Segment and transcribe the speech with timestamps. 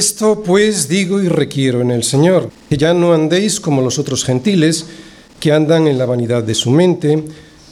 [0.00, 4.24] Esto pues digo y requiero en el Señor, que ya no andéis como los otros
[4.24, 4.86] gentiles,
[5.38, 7.22] que andan en la vanidad de su mente,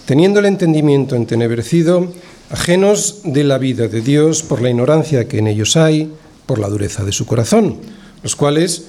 [0.05, 2.13] teniendo el entendimiento entenebrecido,
[2.51, 6.13] ajenos de la vida de Dios por la ignorancia que en ellos hay,
[6.45, 7.79] por la dureza de su corazón,
[8.23, 8.89] los cuales,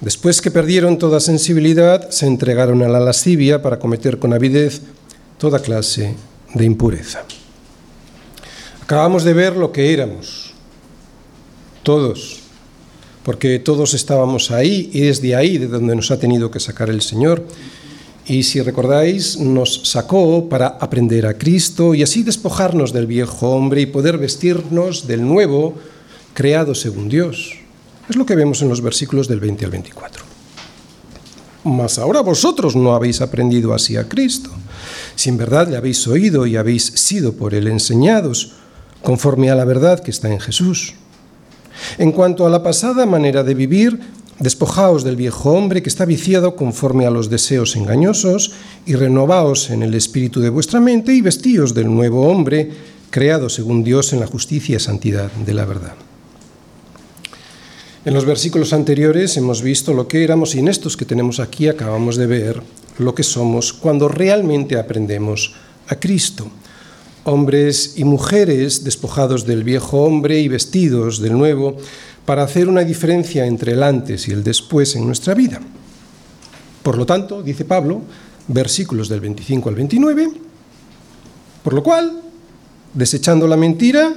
[0.00, 4.80] después que perdieron toda sensibilidad, se entregaron a la lascivia para cometer con avidez
[5.38, 6.14] toda clase
[6.54, 7.24] de impureza.
[8.84, 10.54] Acabamos de ver lo que éramos,
[11.82, 12.45] todos,
[13.26, 16.90] porque todos estábamos ahí y es de ahí de donde nos ha tenido que sacar
[16.90, 17.44] el Señor.
[18.24, 23.80] Y si recordáis, nos sacó para aprender a Cristo y así despojarnos del viejo hombre
[23.80, 25.74] y poder vestirnos del nuevo,
[26.34, 27.54] creado según Dios.
[28.08, 30.24] Es lo que vemos en los versículos del 20 al 24.
[31.64, 34.50] Mas ahora vosotros no habéis aprendido así a Cristo.
[35.16, 38.52] Si en verdad le habéis oído y habéis sido por él enseñados,
[39.02, 40.94] conforme a la verdad que está en Jesús.
[41.98, 43.98] En cuanto a la pasada manera de vivir,
[44.38, 48.52] despojaos del viejo hombre que está viciado conforme a los deseos engañosos
[48.84, 52.70] y renovaos en el espíritu de vuestra mente y vestíos del nuevo hombre,
[53.10, 55.94] creado según Dios en la justicia y santidad de la verdad.
[58.04, 61.66] En los versículos anteriores hemos visto lo que éramos y en estos que tenemos aquí
[61.66, 62.62] acabamos de ver
[62.98, 65.54] lo que somos cuando realmente aprendemos
[65.88, 66.48] a Cristo
[67.26, 71.76] hombres y mujeres despojados del viejo hombre y vestidos del nuevo,
[72.24, 75.60] para hacer una diferencia entre el antes y el después en nuestra vida.
[76.82, 78.02] Por lo tanto, dice Pablo,
[78.48, 80.30] versículos del 25 al 29,
[81.62, 82.20] por lo cual,
[82.94, 84.12] desechando la mentira,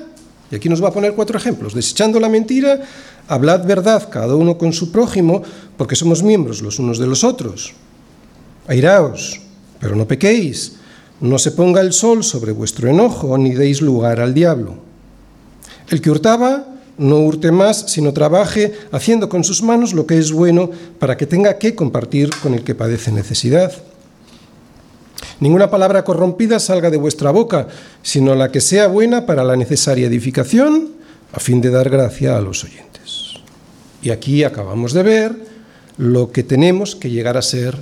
[0.51, 2.79] y aquí nos va a poner cuatro ejemplos, desechando la mentira,
[3.27, 5.43] hablad verdad cada uno con su prójimo,
[5.77, 7.73] porque somos miembros los unos de los otros.
[8.67, 9.41] Airaos,
[9.79, 10.78] pero no pequéis
[11.21, 14.75] no se ponga el sol sobre vuestro enojo, ni deis lugar al diablo.
[15.89, 20.31] El que hurtaba, no hurte más, sino trabaje haciendo con sus manos lo que es
[20.31, 20.69] bueno
[20.99, 23.71] para que tenga que compartir con el que padece necesidad.
[25.39, 27.67] Ninguna palabra corrompida salga de vuestra boca,
[28.01, 30.89] sino la que sea buena para la necesaria edificación,
[31.31, 33.35] a fin de dar gracia a los oyentes.
[34.01, 35.35] Y aquí acabamos de ver
[35.97, 37.77] lo que tenemos que llegar a ser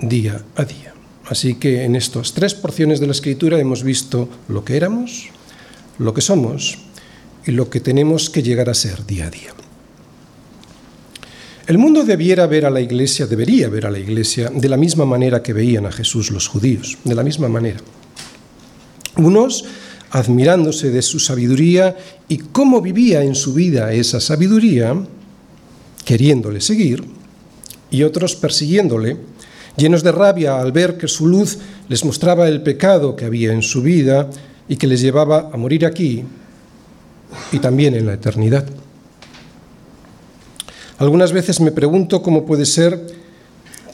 [0.00, 0.97] día a día.
[1.28, 5.28] Así que en estas tres porciones de la escritura hemos visto lo que éramos,
[5.98, 6.78] lo que somos
[7.44, 9.52] y lo que tenemos que llegar a ser día a día.
[11.66, 15.04] El mundo debiera ver a la iglesia, debería ver a la iglesia de la misma
[15.04, 17.80] manera que veían a Jesús los judíos, de la misma manera.
[19.16, 19.66] Unos
[20.10, 21.94] admirándose de su sabiduría
[22.26, 24.96] y cómo vivía en su vida esa sabiduría,
[26.06, 27.04] queriéndole seguir,
[27.90, 29.18] y otros persiguiéndole
[29.78, 31.58] llenos de rabia al ver que su luz
[31.88, 34.28] les mostraba el pecado que había en su vida
[34.68, 36.24] y que les llevaba a morir aquí
[37.52, 38.66] y también en la eternidad.
[40.98, 43.00] Algunas veces me pregunto cómo puede ser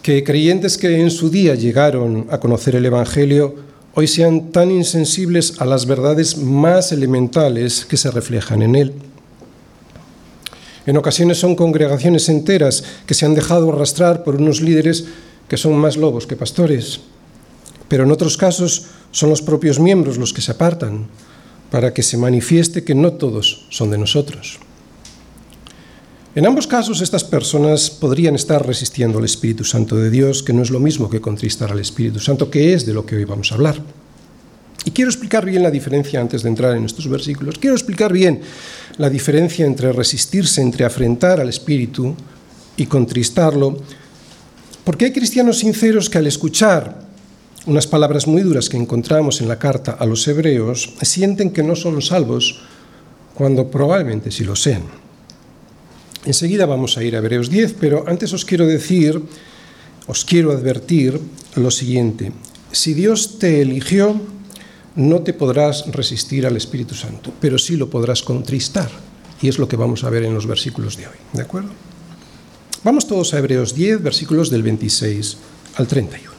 [0.03, 3.55] que creyentes que en su día llegaron a conocer el Evangelio
[3.95, 8.93] hoy sean tan insensibles a las verdades más elementales que se reflejan en él.
[10.87, 15.05] En ocasiones son congregaciones enteras que se han dejado arrastrar por unos líderes
[15.49, 17.01] que son más lobos que pastores,
[17.89, 21.07] pero en otros casos son los propios miembros los que se apartan
[21.71, 24.59] para que se manifieste que no todos son de nosotros.
[26.35, 30.63] En ambos casos estas personas podrían estar resistiendo al Espíritu Santo de Dios, que no
[30.63, 33.53] es lo mismo que contristar al Espíritu Santo, que es de lo que hoy vamos
[33.53, 33.81] a hablar.
[34.85, 37.59] Y quiero explicar bien la diferencia antes de entrar en estos versículos.
[37.59, 38.41] Quiero explicar bien
[38.99, 42.15] la diferencia entre resistirse, entre afrentar al Espíritu
[42.77, 43.79] y contristarlo,
[44.85, 47.05] porque hay cristianos sinceros que al escuchar
[47.67, 51.75] unas palabras muy duras que encontramos en la carta a los hebreos, sienten que no
[51.75, 52.61] son salvos
[53.33, 54.83] cuando probablemente sí lo sean.
[56.27, 59.21] Enseguida vamos a ir a Hebreos 10, pero antes os quiero decir,
[60.07, 61.21] os quiero advertir
[61.57, 62.33] lo siguiente.
[62.73, 64.21] Si Dios te eligió,
[64.97, 68.91] no te podrás resistir al Espíritu Santo, pero sí lo podrás contristar.
[69.43, 71.17] Y es lo que vamos a ver en los versículos de hoy.
[71.33, 71.71] ¿De acuerdo?
[72.85, 75.39] Vamos todos a Hebreos 10, versículos del 26
[75.77, 76.31] al 31.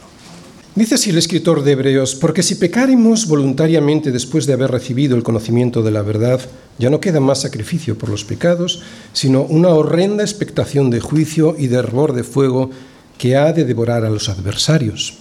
[0.76, 5.24] Dice así el escritor de Hebreos, porque si pecaremos voluntariamente después de haber recibido el
[5.24, 6.40] conocimiento de la verdad,
[6.78, 8.80] ya no queda más sacrificio por los pecados,
[9.12, 12.70] sino una horrenda expectación de juicio y de hervor de fuego
[13.18, 15.14] que ha de devorar a los adversarios.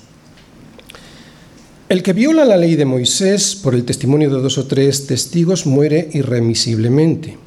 [1.90, 5.66] El que viola la ley de Moisés por el testimonio de dos o tres testigos
[5.66, 7.40] muere irremisiblemente.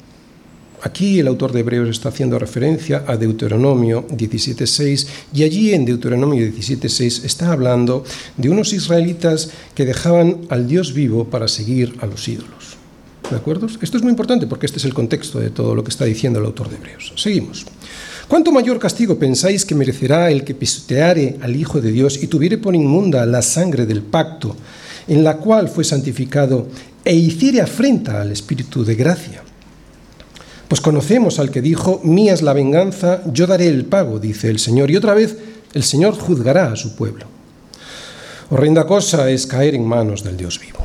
[0.81, 6.47] Aquí el autor de Hebreos está haciendo referencia a Deuteronomio 17.6 y allí en Deuteronomio
[6.47, 8.05] 17.6 está hablando
[8.37, 12.77] de unos israelitas que dejaban al Dios vivo para seguir a los ídolos.
[13.29, 13.67] ¿De acuerdo?
[13.81, 16.39] Esto es muy importante porque este es el contexto de todo lo que está diciendo
[16.39, 17.13] el autor de Hebreos.
[17.15, 17.65] Seguimos.
[18.29, 22.57] ¿Cuánto mayor castigo pensáis que merecerá el que pisoteare al Hijo de Dios y tuviere
[22.57, 24.55] por inmunda la sangre del pacto,
[25.07, 26.67] en la cual fue santificado,
[27.03, 29.43] e hiciere afrenta al Espíritu de gracia?
[30.69, 34.59] Pues conocemos al que dijo, mía es la venganza, yo daré el pago, dice el
[34.59, 35.35] Señor, y otra vez
[35.73, 37.25] el Señor juzgará a su pueblo.
[38.51, 40.79] Horrenda cosa es caer en manos del Dios vivo.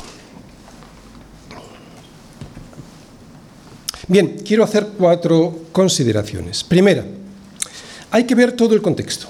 [4.09, 6.65] Bien, quiero hacer cuatro consideraciones.
[6.65, 7.05] Primera,
[8.11, 9.29] hay que ver todo el contexto.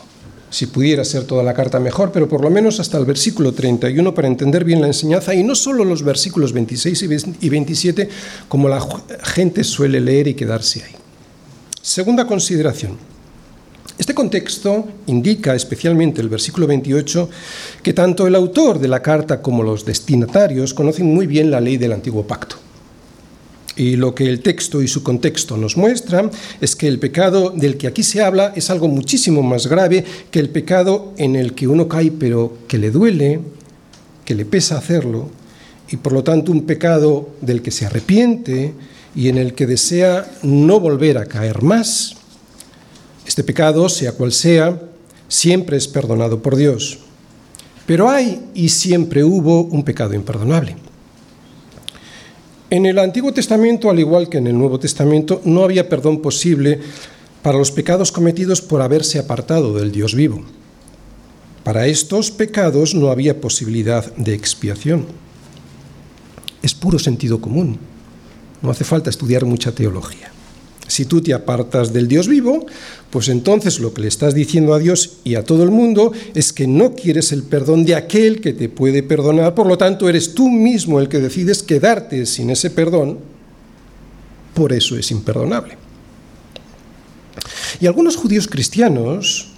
[0.54, 4.14] Si pudiera ser toda la carta mejor, pero por lo menos hasta el versículo 31
[4.14, 7.06] para entender bien la enseñanza y no solo los versículos 26
[7.40, 8.08] y 27
[8.46, 8.80] como la
[9.24, 10.92] gente suele leer y quedarse ahí.
[11.82, 12.96] Segunda consideración.
[13.98, 17.28] Este contexto indica, especialmente el versículo 28,
[17.82, 21.78] que tanto el autor de la carta como los destinatarios conocen muy bien la ley
[21.78, 22.63] del antiguo pacto.
[23.76, 26.30] Y lo que el texto y su contexto nos muestran
[26.60, 30.38] es que el pecado del que aquí se habla es algo muchísimo más grave que
[30.38, 33.40] el pecado en el que uno cae pero que le duele,
[34.24, 35.28] que le pesa hacerlo,
[35.90, 38.72] y por lo tanto un pecado del que se arrepiente
[39.14, 42.16] y en el que desea no volver a caer más.
[43.26, 44.80] Este pecado, sea cual sea,
[45.28, 46.98] siempre es perdonado por Dios.
[47.86, 50.76] Pero hay y siempre hubo un pecado imperdonable.
[52.70, 56.80] En el Antiguo Testamento, al igual que en el Nuevo Testamento, no había perdón posible
[57.42, 60.42] para los pecados cometidos por haberse apartado del Dios vivo.
[61.62, 65.06] Para estos pecados no había posibilidad de expiación.
[66.62, 67.78] Es puro sentido común.
[68.62, 70.33] No hace falta estudiar mucha teología.
[70.86, 72.66] Si tú te apartas del Dios vivo,
[73.10, 76.52] pues entonces lo que le estás diciendo a Dios y a todo el mundo es
[76.52, 80.34] que no quieres el perdón de aquel que te puede perdonar, por lo tanto eres
[80.34, 83.18] tú mismo el que decides quedarte sin ese perdón,
[84.52, 85.76] por eso es imperdonable.
[87.80, 89.48] Y algunos judíos cristianos,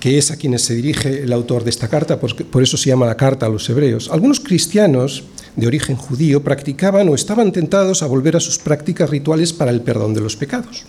[0.00, 3.06] que es a quienes se dirige el autor de esta carta, por eso se llama
[3.06, 5.24] la carta a los hebreos, algunos cristianos
[5.56, 9.80] de origen judío practicaban o estaban tentados a volver a sus prácticas rituales para el
[9.80, 10.84] perdón de los pecados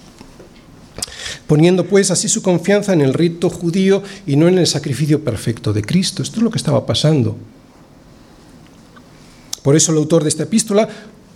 [1.50, 5.74] poniendo pues así su confianza en el rito judío y no en el sacrificio perfecto
[5.74, 6.22] de Cristo.
[6.22, 7.36] Esto es lo que estaba pasando.
[9.64, 10.88] Por eso el autor de esta epístola,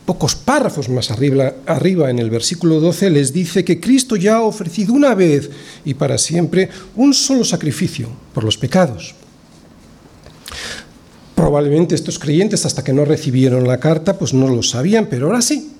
[0.05, 4.93] pocos párrafos más arriba, en el versículo 12, les dice que Cristo ya ha ofrecido
[4.93, 5.49] una vez
[5.83, 9.15] y para siempre un solo sacrificio por los pecados.
[11.35, 15.41] Probablemente estos creyentes, hasta que no recibieron la carta, pues no lo sabían, pero ahora
[15.41, 15.71] sí.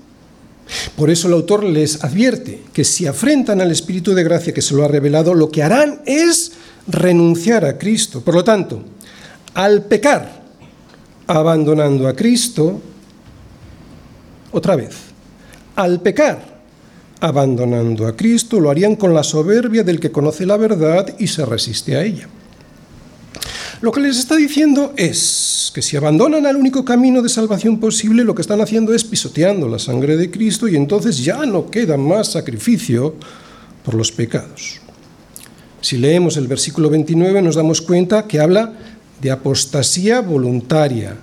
[0.96, 4.74] Por eso el autor les advierte que si afrentan al Espíritu de gracia que se
[4.74, 6.54] lo ha revelado, lo que harán es
[6.88, 8.22] renunciar a Cristo.
[8.22, 8.82] Por lo tanto,
[9.54, 10.44] al pecar,
[11.28, 12.82] abandonando a Cristo,
[14.52, 14.96] otra vez,
[15.76, 16.62] al pecar,
[17.20, 21.46] abandonando a Cristo, lo harían con la soberbia del que conoce la verdad y se
[21.46, 22.28] resiste a ella.
[23.84, 28.24] Lo que les está diciendo es que si abandonan al único camino de salvación posible,
[28.24, 31.98] lo que están haciendo es pisoteando la sangre de Cristo y entonces ya no queda
[31.98, 33.16] más sacrificio
[33.84, 34.80] por los pecados.
[35.82, 38.72] Si leemos el versículo 29 nos damos cuenta que habla
[39.22, 41.18] de apostasía voluntaria,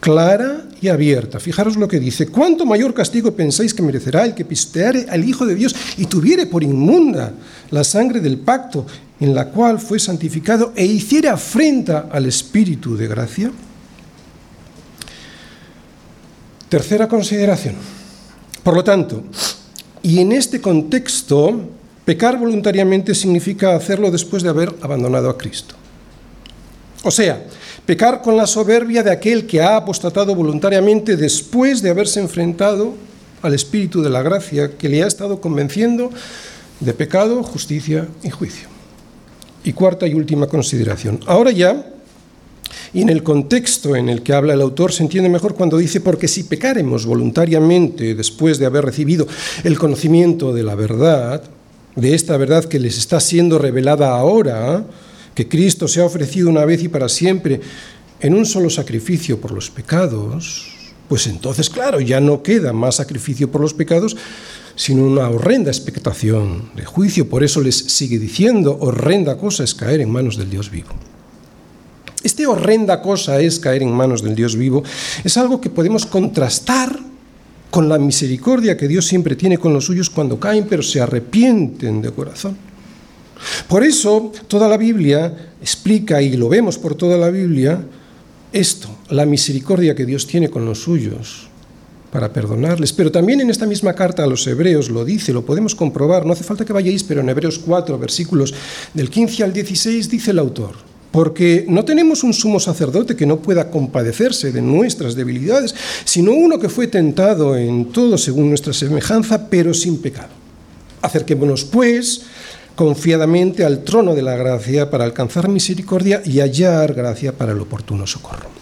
[0.00, 1.38] clara y abierta.
[1.38, 5.46] Fijaros lo que dice, ¿cuánto mayor castigo pensáis que merecerá el que pisoteare al Hijo
[5.46, 7.32] de Dios y tuviere por inmunda
[7.70, 8.86] la sangre del pacto
[9.22, 13.52] en la cual fue santificado e hiciera afrenta al Espíritu de gracia?
[16.68, 17.76] Tercera consideración.
[18.64, 19.22] Por lo tanto,
[20.02, 21.68] y en este contexto,
[22.04, 25.76] pecar voluntariamente significa hacerlo después de haber abandonado a Cristo.
[27.04, 27.44] O sea,
[27.86, 32.94] pecar con la soberbia de aquel que ha apostatado voluntariamente después de haberse enfrentado
[33.40, 36.10] al Espíritu de la gracia que le ha estado convenciendo
[36.80, 38.71] de pecado, justicia y juicio.
[39.64, 41.20] Y cuarta y última consideración.
[41.26, 41.92] Ahora ya,
[42.92, 46.00] y en el contexto en el que habla el autor, se entiende mejor cuando dice,
[46.00, 49.26] porque si pecaremos voluntariamente después de haber recibido
[49.64, 51.42] el conocimiento de la verdad,
[51.96, 54.84] de esta verdad que les está siendo revelada ahora,
[55.34, 57.60] que Cristo se ha ofrecido una vez y para siempre
[58.20, 60.68] en un solo sacrificio por los pecados,
[61.08, 64.16] pues entonces, claro, ya no queda más sacrificio por los pecados,
[64.74, 67.28] sino una horrenda expectación de juicio.
[67.28, 70.90] Por eso les sigue diciendo, horrenda cosa es caer en manos del Dios vivo.
[72.22, 74.82] Este horrenda cosa es caer en manos del Dios vivo.
[75.24, 76.98] Es algo que podemos contrastar
[77.70, 82.02] con la misericordia que Dios siempre tiene con los suyos cuando caen, pero se arrepienten
[82.02, 82.56] de corazón.
[83.66, 87.82] Por eso toda la Biblia explica, y lo vemos por toda la Biblia,
[88.52, 91.48] esto, la misericordia que Dios tiene con los suyos
[92.12, 92.92] para perdonarles.
[92.92, 96.34] Pero también en esta misma carta a los hebreos lo dice, lo podemos comprobar, no
[96.34, 98.54] hace falta que vayáis, pero en Hebreos 4, versículos
[98.92, 100.74] del 15 al 16, dice el autor,
[101.10, 106.58] porque no tenemos un sumo sacerdote que no pueda compadecerse de nuestras debilidades, sino uno
[106.58, 110.30] que fue tentado en todo según nuestra semejanza, pero sin pecado.
[111.00, 112.22] Acerquémonos, pues,
[112.76, 118.06] confiadamente al trono de la gracia para alcanzar misericordia y hallar gracia para el oportuno
[118.06, 118.61] socorro.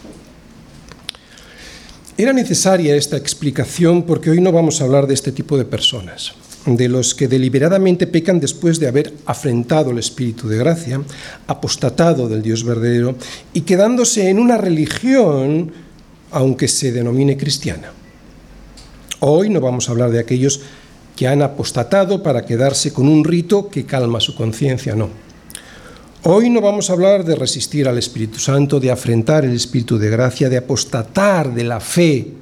[2.20, 6.34] Era necesaria esta explicación porque hoy no vamos a hablar de este tipo de personas,
[6.66, 11.00] de los que deliberadamente pecan después de haber afrentado el Espíritu de gracia,
[11.46, 13.14] apostatado del Dios verdadero
[13.54, 15.72] y quedándose en una religión,
[16.30, 17.90] aunque se denomine cristiana.
[19.20, 20.60] Hoy no vamos a hablar de aquellos
[21.16, 25.08] que han apostatado para quedarse con un rito que calma su conciencia, no.
[26.22, 30.10] Hoy no vamos a hablar de resistir al Espíritu Santo, de afrentar el Espíritu de
[30.10, 32.34] gracia, de apostatar de la fe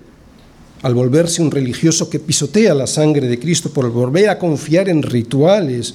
[0.82, 5.02] al volverse un religioso que pisotea la sangre de Cristo por volver a confiar en
[5.02, 5.94] rituales,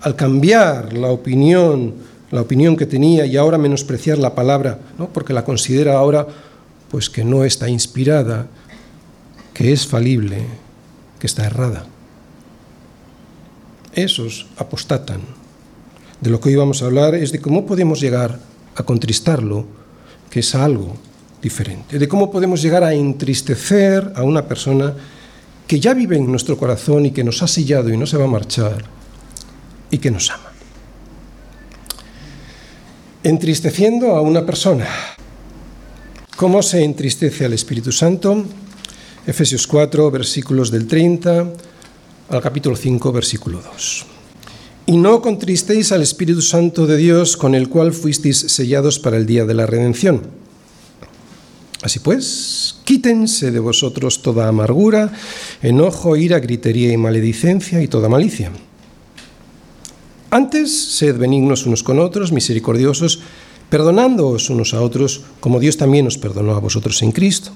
[0.00, 1.94] al cambiar la opinión,
[2.30, 5.08] la opinión que tenía y ahora menospreciar la palabra, ¿no?
[5.08, 6.26] porque la considera ahora
[6.90, 8.46] pues que no está inspirada,
[9.52, 10.44] que es falible,
[11.18, 11.86] que está errada
[13.94, 15.20] esos apostatan.
[16.20, 18.38] De lo que hoy vamos a hablar es de cómo podemos llegar
[18.76, 19.66] a contristarlo,
[20.30, 20.96] que es algo
[21.42, 24.94] diferente, de cómo podemos llegar a entristecer a una persona
[25.66, 28.24] que ya vive en nuestro corazón y que nos ha sellado y no se va
[28.24, 28.84] a marchar
[29.90, 30.52] y que nos ama.
[33.22, 34.86] Entristeciendo a una persona.
[36.36, 38.44] ¿Cómo se entristece al Espíritu Santo?
[39.26, 41.52] Efesios 4, versículos del 30
[42.28, 44.13] al capítulo 5, versículo 2.
[44.86, 49.24] Y no contristéis al Espíritu Santo de Dios, con el cual fuisteis sellados para el
[49.24, 50.22] día de la redención.
[51.82, 55.12] Así pues, quítense de vosotros toda amargura,
[55.62, 58.52] enojo, ira, gritería y maledicencia y toda malicia.
[60.30, 63.20] Antes, sed benignos unos con otros, misericordiosos,
[63.70, 67.52] perdonándoos unos a otros, como Dios también os perdonó a vosotros en Cristo.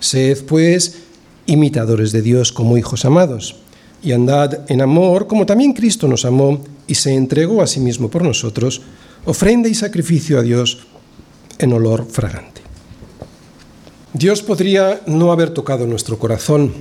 [0.00, 0.98] Sed, pues,
[1.46, 3.61] imitadores de Dios como hijos amados
[4.02, 8.10] y andad en amor, como también Cristo nos amó y se entregó a sí mismo
[8.10, 8.82] por nosotros,
[9.24, 10.86] ofrenda y sacrificio a Dios
[11.58, 12.60] en olor fragante.
[14.12, 16.72] Dios podría no haber tocado nuestro corazón.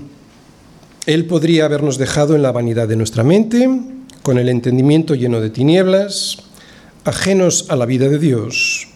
[1.06, 3.70] Él podría habernos dejado en la vanidad de nuestra mente,
[4.22, 6.38] con el entendimiento lleno de tinieblas,
[7.06, 8.88] ajenos a la vida de Dios,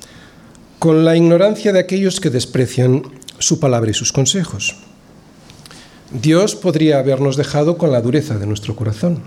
[0.79, 3.03] con la ignorancia de aquellos que desprecian
[3.39, 4.75] su palabra y sus consejos.
[6.11, 9.19] Dios podría habernos dejado con la dureza de nuestro corazón.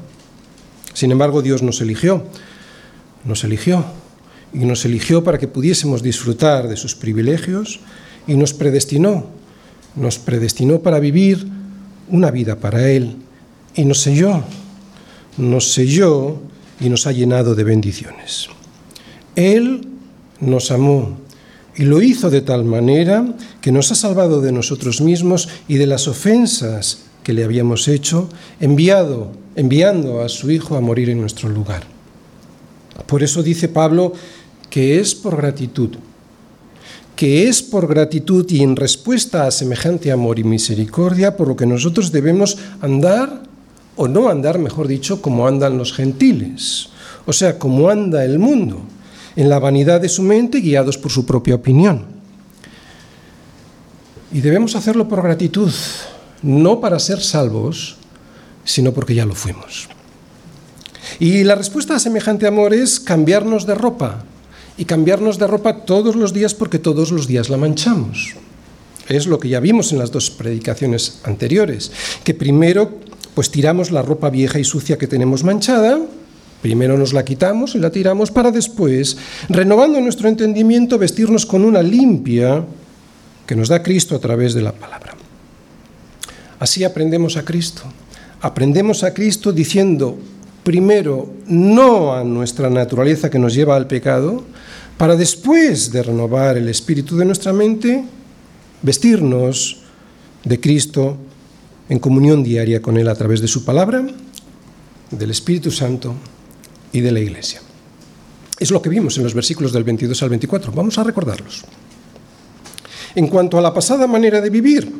[0.95, 2.25] Sin embargo, Dios nos eligió,
[3.25, 3.85] nos eligió,
[4.53, 7.81] y nos eligió para que pudiésemos disfrutar de sus privilegios
[8.27, 9.27] y nos predestinó,
[9.95, 11.47] nos predestinó para vivir
[12.09, 13.17] una vida para Él
[13.75, 14.43] y nos selló,
[15.37, 16.39] nos selló
[16.81, 18.49] y nos ha llenado de bendiciones.
[19.37, 19.87] Él
[20.41, 21.19] nos amó
[21.77, 23.25] y lo hizo de tal manera
[23.69, 28.31] que nos ha salvado de nosotros mismos y de las ofensas que le habíamos hecho,
[28.61, 31.83] enviado, enviando a su Hijo a morir en nuestro lugar.
[33.05, 34.15] Por eso dice Pablo
[34.71, 35.91] que es por gratitud,
[37.15, 41.67] que es por gratitud y en respuesta a semejante amor y misericordia por lo que
[41.67, 43.43] nosotros debemos andar,
[43.97, 46.89] o no andar, mejor dicho, como andan los gentiles,
[47.27, 48.81] o sea, como anda el mundo
[49.37, 52.18] en la vanidad de su mente, guiados por su propia opinión.
[54.33, 55.73] Y debemos hacerlo por gratitud,
[56.43, 57.97] no para ser salvos,
[58.65, 59.89] sino porque ya lo fuimos.
[61.19, 64.25] Y la respuesta a semejante amor es cambiarnos de ropa,
[64.79, 68.35] y cambiarnos de ropa todos los días porque todos los días la manchamos.
[69.09, 71.91] Es lo que ya vimos en las dos predicaciones anteriores,
[72.23, 73.01] que primero
[73.35, 75.99] pues tiramos la ropa vieja y sucia que tenemos manchada,
[76.63, 79.17] Primero nos la quitamos y la tiramos para después,
[79.49, 82.65] renovando nuestro entendimiento, vestirnos con una limpia
[83.49, 85.17] que nos da Cristo a través de la palabra.
[86.61, 87.81] Así aprendemos a Cristo.
[88.43, 90.19] Aprendemos a Cristo diciendo
[90.63, 94.45] primero no a nuestra naturaleza que nos lleva al pecado,
[94.99, 98.05] para después de renovar el espíritu de nuestra mente,
[98.83, 99.79] vestirnos
[100.45, 101.17] de Cristo
[101.89, 104.07] en comunión diaria con Él a través de su palabra,
[105.11, 106.15] del Espíritu Santo
[106.93, 107.63] y de la Iglesia.
[108.61, 110.71] Es lo que vimos en los versículos del 22 al 24.
[110.73, 111.65] Vamos a recordarlos.
[113.15, 114.93] En cuanto a la pasada manera de vivir,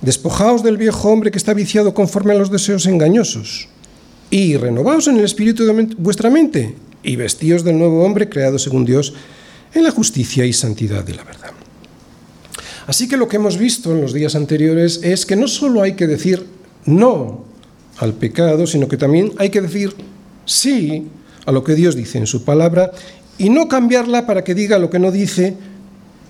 [0.00, 3.68] despojaos del viejo hombre que está viciado conforme a los deseos engañosos,
[4.30, 8.84] y renovaos en el espíritu de vuestra mente, y vestíos del nuevo hombre creado según
[8.84, 9.14] Dios
[9.74, 11.50] en la justicia y santidad de la verdad.
[12.86, 15.94] Así que lo que hemos visto en los días anteriores es que no solo hay
[15.94, 16.46] que decir
[16.84, 17.44] no
[17.98, 19.94] al pecado, sino que también hay que decir
[20.44, 21.08] sí
[21.46, 22.92] a lo que Dios dice en su palabra
[23.38, 25.56] y no cambiarla para que diga lo que no dice,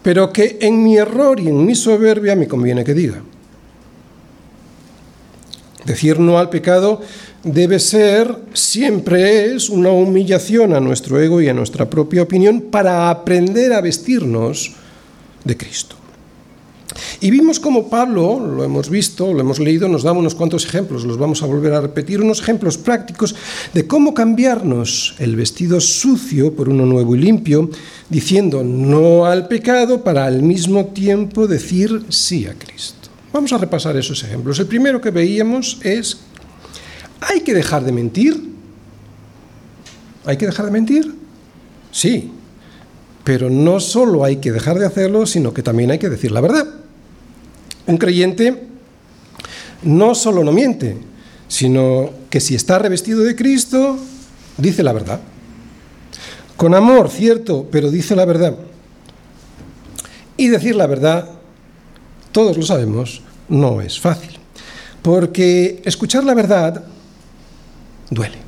[0.04, 3.22] pero que en mi error y en mi soberbia me conviene que diga.
[5.86, 7.00] Decir no al pecado
[7.42, 13.08] debe ser, siempre es, una humillación a nuestro ego y a nuestra propia opinión para
[13.08, 14.74] aprender a vestirnos
[15.42, 15.96] de Cristo.
[17.20, 21.04] Y vimos como Pablo, lo hemos visto, lo hemos leído, nos daba unos cuantos ejemplos,
[21.04, 23.34] los vamos a volver a repetir, unos ejemplos prácticos
[23.72, 27.70] de cómo cambiarnos el vestido sucio por uno nuevo y limpio,
[28.08, 33.08] diciendo no al pecado para al mismo tiempo decir sí a Cristo.
[33.32, 34.60] Vamos a repasar esos ejemplos.
[34.60, 36.18] El primero que veíamos es,
[37.20, 38.54] ¿hay que dejar de mentir?
[40.24, 41.14] ¿Hay que dejar de mentir?
[41.90, 42.30] Sí,
[43.24, 46.42] pero no solo hay que dejar de hacerlo, sino que también hay que decir la
[46.42, 46.66] verdad.
[47.86, 48.64] Un creyente
[49.82, 50.98] no solo no miente,
[51.48, 53.98] sino que si está revestido de Cristo,
[54.58, 55.20] dice la verdad.
[56.56, 58.56] Con amor, cierto, pero dice la verdad.
[60.36, 61.30] Y decir la verdad,
[62.32, 64.38] todos lo sabemos, no es fácil.
[65.02, 66.84] Porque escuchar la verdad
[68.10, 68.43] duele.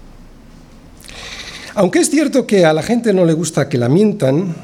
[1.76, 4.54] Aunque es cierto que a la gente no le gusta que la mientan,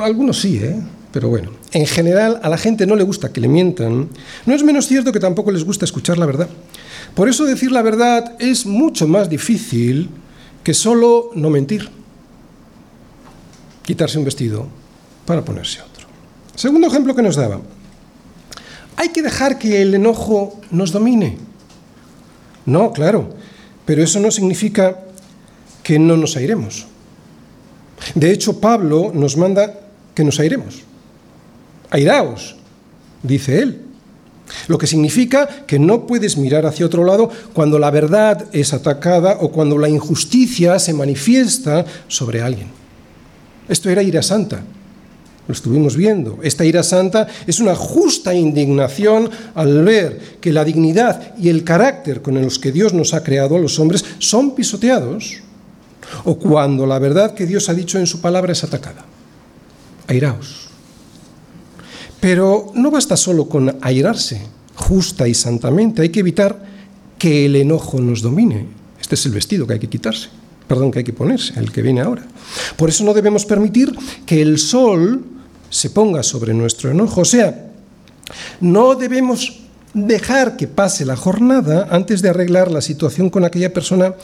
[0.00, 0.76] algunos sí, ¿eh?
[1.10, 4.08] pero bueno, en general a la gente no le gusta que le mientan,
[4.46, 6.48] no es menos cierto que tampoco les gusta escuchar la verdad.
[7.16, 10.08] Por eso decir la verdad es mucho más difícil
[10.62, 11.90] que solo no mentir.
[13.82, 14.68] Quitarse un vestido
[15.26, 16.06] para ponerse otro.
[16.54, 17.60] Segundo ejemplo que nos daba.
[18.94, 21.38] Hay que dejar que el enojo nos domine.
[22.66, 23.30] No, claro,
[23.84, 25.03] pero eso no significa
[25.84, 26.86] que no nos airemos.
[28.16, 29.78] De hecho, Pablo nos manda
[30.14, 30.82] que nos airemos.
[31.90, 32.56] Airaos,
[33.22, 33.80] dice él.
[34.66, 39.38] Lo que significa que no puedes mirar hacia otro lado cuando la verdad es atacada
[39.40, 42.68] o cuando la injusticia se manifiesta sobre alguien.
[43.68, 44.62] Esto era ira santa.
[45.46, 46.40] Lo estuvimos viendo.
[46.42, 52.22] Esta ira santa es una justa indignación al ver que la dignidad y el carácter
[52.22, 55.43] con los que Dios nos ha creado a los hombres son pisoteados
[56.24, 59.04] o cuando la verdad que Dios ha dicho en su palabra es atacada
[60.06, 60.68] airaos.
[62.20, 64.40] Pero no basta solo con airarse
[64.74, 66.64] justa y santamente, hay que evitar
[67.18, 68.66] que el enojo nos domine.
[69.00, 70.28] Este es el vestido que hay que quitarse,
[70.66, 72.26] perdón, que hay que ponerse, el que viene ahora.
[72.76, 73.94] Por eso no debemos permitir
[74.26, 75.24] que el sol
[75.70, 77.70] se ponga sobre nuestro enojo, o sea,
[78.60, 79.60] no debemos
[79.92, 84.14] dejar que pase la jornada antes de arreglar la situación con aquella persona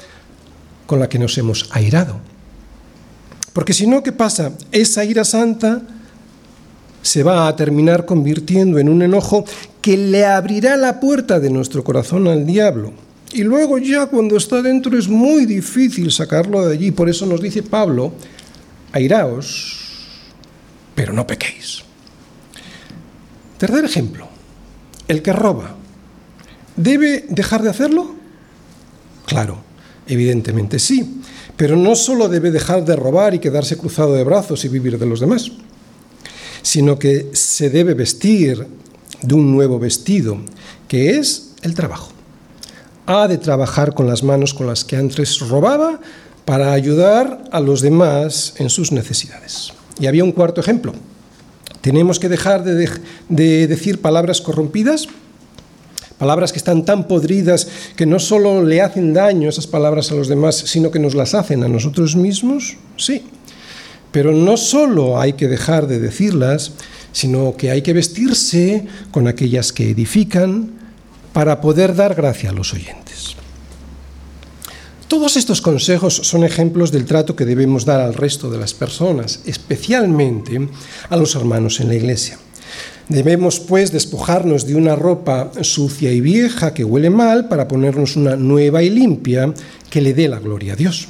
[0.91, 2.17] con la que nos hemos airado.
[3.53, 4.55] Porque si no, ¿qué pasa?
[4.73, 5.83] Esa ira santa
[7.01, 9.45] se va a terminar convirtiendo en un enojo
[9.81, 12.93] que le abrirá la puerta de nuestro corazón al diablo.
[13.33, 16.91] Y luego ya cuando está dentro es muy difícil sacarlo de allí.
[16.91, 18.13] Por eso nos dice Pablo,
[18.91, 19.79] airaos,
[20.97, 21.85] pero no pequéis.
[23.59, 24.27] Tercer ejemplo,
[25.07, 25.77] el que roba.
[26.75, 28.17] ¿Debe dejar de hacerlo?
[29.27, 29.70] Claro,
[30.11, 31.23] evidentemente sí.
[31.57, 35.07] Pero no solo debe dejar de robar y quedarse cruzado de brazos y vivir de
[35.07, 35.53] los demás,
[36.63, 38.67] sino que se debe vestir
[39.23, 40.39] de un nuevo vestido,
[40.89, 42.11] que es el trabajo.
[43.07, 46.01] Ha de trabajar con las manos con las que antes robaba
[46.45, 49.73] para ayudar a los demás en sus necesidades.
[49.99, 50.95] Y había un cuarto ejemplo.
[51.81, 52.89] Tenemos que dejar de,
[53.29, 55.07] de decir palabras corrompidas
[56.21, 60.29] palabras que están tan podridas que no solo le hacen daño esas palabras a los
[60.29, 63.23] demás, sino que nos las hacen a nosotros mismos, sí.
[64.13, 66.73] Pero no solo hay que dejar de decirlas,
[67.13, 70.79] sino que hay que vestirse con aquellas que edifican
[71.33, 73.37] para poder dar gracia a los oyentes.
[75.09, 79.41] Todos estos consejos son ejemplos del trato que debemos dar al resto de las personas,
[79.47, 80.69] especialmente
[81.09, 82.39] a los hermanos en la iglesia.
[83.11, 88.37] Debemos, pues, despojarnos de una ropa sucia y vieja que huele mal para ponernos una
[88.37, 89.53] nueva y limpia
[89.91, 91.09] que le dé la gloria a Dios.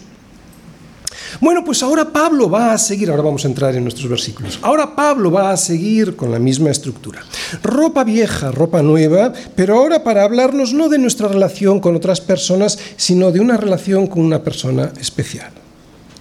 [1.42, 4.96] Bueno, pues ahora Pablo va a seguir, ahora vamos a entrar en nuestros versículos, ahora
[4.96, 7.22] Pablo va a seguir con la misma estructura.
[7.62, 12.78] Ropa vieja, ropa nueva, pero ahora para hablarnos no de nuestra relación con otras personas,
[12.96, 15.60] sino de una relación con una persona especial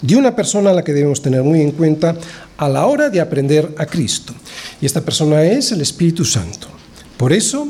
[0.02, 2.16] de una persona a la que debemos tener muy en cuenta
[2.58, 4.34] a la hora de aprender a Cristo.
[4.82, 6.68] Y esta persona es el Espíritu Santo.
[7.18, 7.68] Por eso,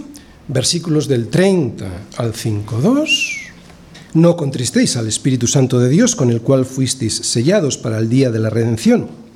[0.48, 1.86] versículos del 30
[2.18, 3.50] al 5.2,
[4.14, 8.32] no contristéis al Espíritu Santo de Dios con el cual fuisteis sellados para el día
[8.32, 9.29] de la redención.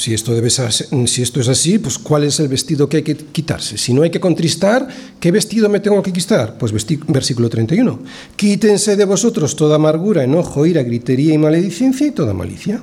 [0.00, 3.02] Si esto, debe ser, si esto es así, pues ¿cuál es el vestido que hay
[3.02, 3.76] que quitarse?
[3.76, 4.88] Si no hay que contristar,
[5.20, 6.56] ¿qué vestido me tengo que quitar?
[6.56, 8.00] Pues versículo 31.
[8.34, 12.80] Quítense de vosotros toda amargura, enojo, ira, gritería y maledicencia y toda malicia.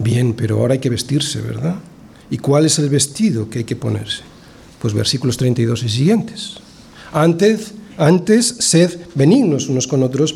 [0.00, 1.76] Bien, pero ahora hay que vestirse, ¿verdad?
[2.28, 4.22] ¿Y cuál es el vestido que hay que ponerse?
[4.82, 6.54] Pues versículos 32 y siguientes.
[7.12, 10.34] Antes, antes sed benignos unos con otros,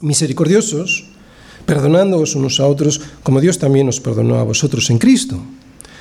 [0.00, 1.09] misericordiosos,
[1.70, 5.38] perdonándoos unos a otros, como Dios también os perdonó a vosotros en Cristo.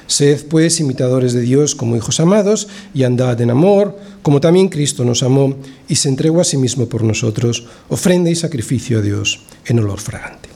[0.08, 5.06] Sed pues imitadores de Dios como hijos amados y andad en amor, como también Cristo
[5.06, 5.54] nos amó
[5.88, 10.00] y se entregó a sí mismo por nosotros, ofrenda y sacrificio a Dios en olor
[10.00, 10.50] fragante.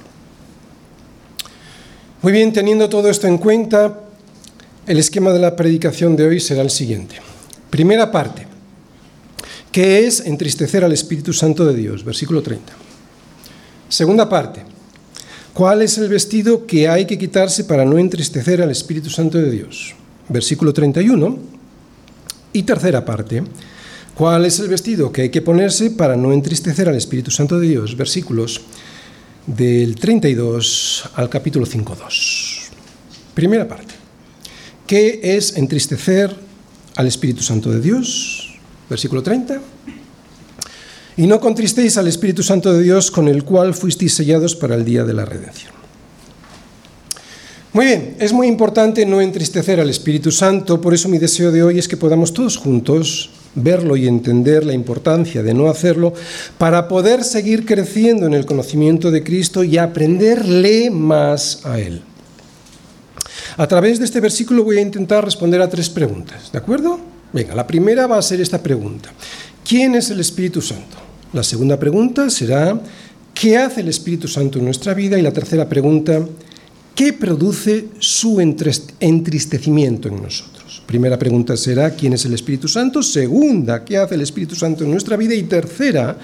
[2.23, 3.99] Muy bien, teniendo todo esto en cuenta,
[4.87, 7.17] el esquema de la predicación de hoy será el siguiente.
[7.69, 8.47] Primera parte,
[9.71, 12.03] ¿qué es entristecer al Espíritu Santo de Dios?
[12.03, 12.73] Versículo 30.
[13.89, 14.72] Segunda parte,
[15.53, 19.51] ¿cuál es el vestido que hay que quitarse para no entristecer al Espíritu Santo de
[19.51, 19.95] Dios?
[20.29, 21.37] Versículo 31.
[22.53, 23.43] Y tercera parte,
[24.13, 27.67] ¿cuál es el vestido que hay que ponerse para no entristecer al Espíritu Santo de
[27.67, 27.97] Dios?
[27.97, 28.61] Versículos
[29.47, 32.69] del 32 al capítulo 5.2.
[33.33, 33.93] Primera parte.
[34.85, 36.35] ¿Qué es entristecer
[36.95, 38.53] al Espíritu Santo de Dios?
[38.89, 39.59] Versículo 30.
[41.15, 44.85] Y no contristéis al Espíritu Santo de Dios con el cual fuisteis sellados para el
[44.85, 45.73] día de la redención.
[47.73, 51.63] Muy bien, es muy importante no entristecer al Espíritu Santo, por eso mi deseo de
[51.63, 56.13] hoy es que podamos todos juntos verlo y entender la importancia de no hacerlo,
[56.57, 62.01] para poder seguir creciendo en el conocimiento de Cristo y aprenderle más a Él.
[63.57, 66.99] A través de este versículo voy a intentar responder a tres preguntas, ¿de acuerdo?
[67.31, 69.11] Venga, la primera va a ser esta pregunta.
[69.67, 70.97] ¿Quién es el Espíritu Santo?
[71.31, 72.79] La segunda pregunta será,
[73.33, 75.17] ¿qué hace el Espíritu Santo en nuestra vida?
[75.17, 76.23] Y la tercera pregunta,
[76.93, 80.83] ¿qué produce su entristecimiento en nosotros?
[80.85, 83.01] Primera pregunta será, ¿quién es el Espíritu Santo?
[83.01, 85.33] Segunda, ¿qué hace el Espíritu Santo en nuestra vida?
[85.33, 86.17] Y tercera,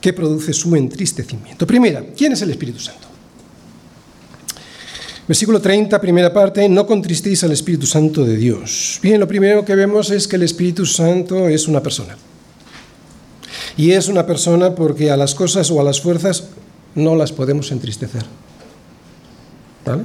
[0.00, 1.66] ¿qué produce su entristecimiento?
[1.66, 3.08] Primera, ¿quién es el Espíritu Santo?
[5.28, 8.98] Versículo 30, primera parte, no contristéis al Espíritu Santo de Dios.
[9.00, 12.16] Bien, lo primero que vemos es que el Espíritu Santo es una persona.
[13.76, 16.48] Y es una persona porque a las cosas o a las fuerzas
[16.94, 18.24] no las podemos entristecer.
[19.84, 20.04] ¿Vale?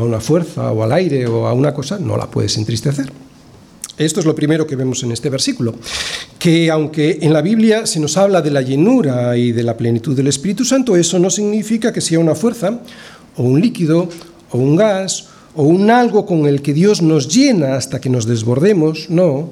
[0.00, 3.10] a una fuerza o al aire o a una cosa, no la puedes entristecer.
[3.98, 5.74] Esto es lo primero que vemos en este versículo,
[6.38, 10.14] que aunque en la Biblia se nos habla de la llenura y de la plenitud
[10.14, 12.80] del Espíritu Santo, eso no significa que sea una fuerza
[13.36, 14.08] o un líquido
[14.50, 18.26] o un gas o un algo con el que Dios nos llena hasta que nos
[18.26, 19.48] desbordemos, no.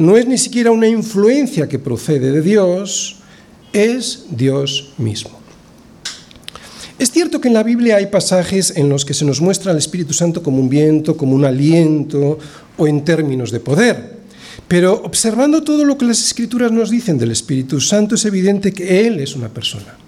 [0.00, 3.16] No es ni siquiera una influencia que procede de Dios,
[3.70, 5.38] es Dios mismo.
[6.98, 9.76] Es cierto que en la Biblia hay pasajes en los que se nos muestra al
[9.76, 12.38] Espíritu Santo como un viento, como un aliento
[12.78, 14.20] o en términos de poder.
[14.66, 19.06] Pero observando todo lo que las Escrituras nos dicen del Espíritu Santo es evidente que
[19.06, 19.98] Él es una persona.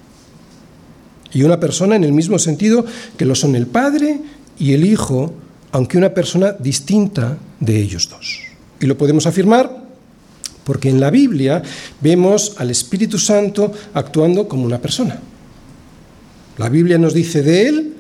[1.35, 2.87] Y una persona en el mismo sentido
[3.19, 4.21] que lo son el Padre
[4.59, 5.35] y el Hijo,
[5.71, 8.39] aunque una persona distinta de ellos dos.
[8.81, 9.82] Y lo podemos afirmar
[10.65, 11.63] porque en la Biblia
[12.01, 15.19] vemos al Espíritu Santo actuando como una persona.
[16.59, 17.95] La Biblia nos dice de Él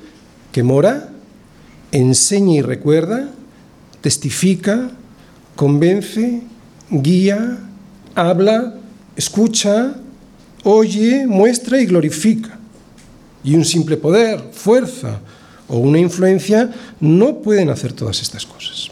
[0.52, 1.10] que mora,
[1.90, 3.30] enseña y recuerda,
[4.00, 4.90] testifica,
[5.56, 6.42] convence,
[6.90, 7.58] guía,
[8.14, 8.74] habla,
[9.16, 9.94] escucha,
[10.64, 12.58] oye, muestra y glorifica.
[13.44, 15.20] Y un simple poder, fuerza
[15.68, 16.70] o una influencia
[17.00, 18.90] no pueden hacer todas estas cosas.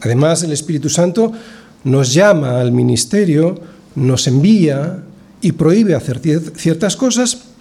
[0.00, 1.32] Además, el Espíritu Santo
[1.84, 3.60] nos llama al ministerio,
[3.94, 5.02] nos envía
[5.40, 6.20] y prohíbe hacer
[6.56, 7.52] ciertas cosas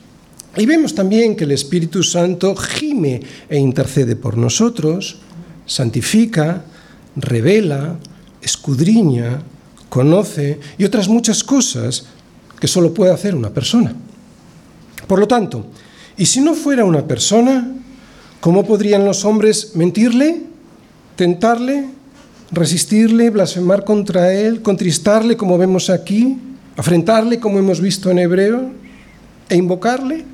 [0.55, 5.19] y vemos también que el Espíritu Santo gime e intercede por nosotros,
[5.65, 6.65] santifica,
[7.15, 7.97] revela,
[8.41, 9.41] escudriña,
[9.87, 12.05] conoce y otras muchas cosas
[12.59, 13.95] que solo puede hacer una persona.
[15.07, 15.65] Por lo tanto,
[16.17, 17.71] ¿y si no fuera una persona,
[18.41, 20.43] cómo podrían los hombres mentirle,
[21.15, 21.85] tentarle,
[22.51, 26.37] resistirle, blasfemar contra él, contristarle como vemos aquí,
[26.75, 28.71] afrentarle como hemos visto en hebreo
[29.49, 30.25] e invocarle?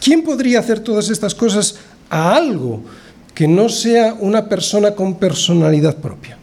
[0.00, 1.76] ¿Quién podría hacer todas estas cosas
[2.08, 2.82] a algo
[3.34, 6.36] que no sea una persona con personalidad propia?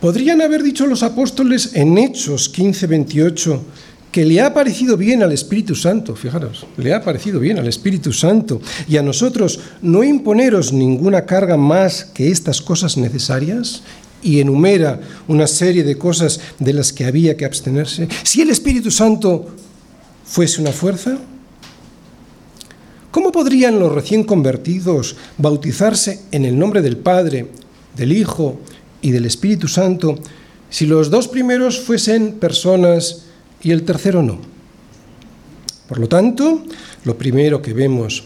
[0.00, 3.62] Podrían haber dicho los apóstoles en Hechos 15, 28
[4.14, 8.12] que le ha parecido bien al Espíritu Santo, fijaros, le ha parecido bien al Espíritu
[8.12, 13.82] Santo y a nosotros no imponeros ninguna carga más que estas cosas necesarias
[14.22, 18.06] y enumera una serie de cosas de las que había que abstenerse.
[18.22, 19.48] Si el Espíritu Santo
[20.24, 21.18] fuese una fuerza?
[23.10, 27.48] ¿Cómo podrían los recién convertidos bautizarse en el nombre del Padre,
[27.96, 28.60] del Hijo
[29.02, 30.14] y del Espíritu Santo
[30.70, 33.24] si los dos primeros fuesen personas
[33.64, 34.38] y el tercero no?
[35.88, 36.62] Por lo tanto,
[37.04, 38.24] lo primero que vemos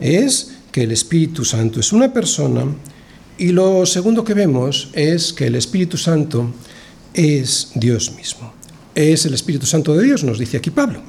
[0.00, 2.64] es que el Espíritu Santo es una persona
[3.38, 6.52] y lo segundo que vemos es que el Espíritu Santo
[7.14, 8.52] es Dios mismo.
[8.94, 11.02] Es el Espíritu Santo de Dios, nos dice aquí Pablo.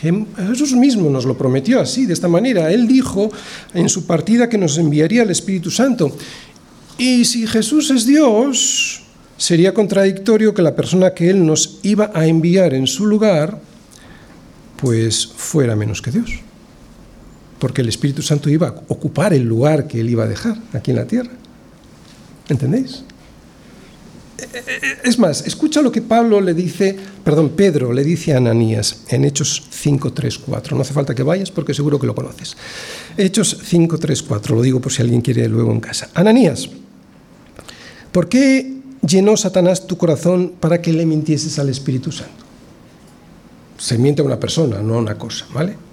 [0.00, 2.70] Jesús mismo nos lo prometió así, de esta manera.
[2.70, 3.30] Él dijo
[3.74, 6.14] en su partida que nos enviaría el Espíritu Santo.
[6.98, 9.02] Y si Jesús es Dios,
[9.36, 13.60] sería contradictorio que la persona que Él nos iba a enviar en su lugar,
[14.76, 16.40] pues fuera menos que Dios
[17.58, 20.90] porque el Espíritu Santo iba a ocupar el lugar que él iba a dejar aquí
[20.90, 21.30] en la tierra.
[22.48, 23.02] ¿Entendéis?
[25.02, 29.24] Es más, escucha lo que Pablo le dice, perdón, Pedro le dice a Ananías en
[29.24, 30.76] Hechos 5, 3, 4.
[30.76, 32.56] No hace falta que vayas porque seguro que lo conoces.
[33.16, 36.10] Hechos 5, 3, 4, lo digo por si alguien quiere luego en casa.
[36.14, 36.68] Ananías,
[38.12, 38.75] ¿por qué
[39.06, 42.44] llenó Satanás tu corazón para que le mintieses al Espíritu Santo?
[43.78, 45.86] Se miente a una persona, no a una cosa, ¿vale?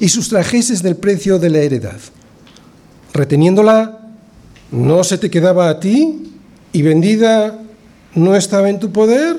[0.00, 1.98] y sustrajeses del precio de la heredad.
[3.12, 4.00] Reteniéndola,
[4.70, 6.32] no se te quedaba a ti
[6.72, 7.58] y vendida
[8.14, 9.36] no estaba en tu poder.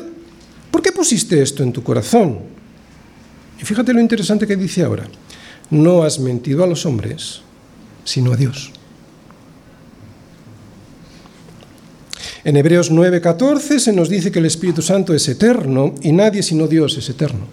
[0.72, 2.40] ¿Por qué pusiste esto en tu corazón?
[3.60, 5.06] Y fíjate lo interesante que dice ahora.
[5.70, 7.42] No has mentido a los hombres,
[8.04, 8.72] sino a Dios.
[12.44, 16.68] En Hebreos 9:14 se nos dice que el Espíritu Santo es eterno y nadie sino
[16.68, 17.46] Dios es eterno.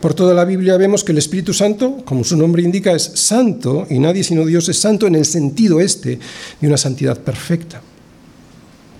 [0.00, 3.86] Por toda la Biblia vemos que el Espíritu Santo, como su nombre indica, es santo
[3.90, 6.20] y nadie sino Dios es santo en el sentido este
[6.60, 7.82] de una santidad perfecta.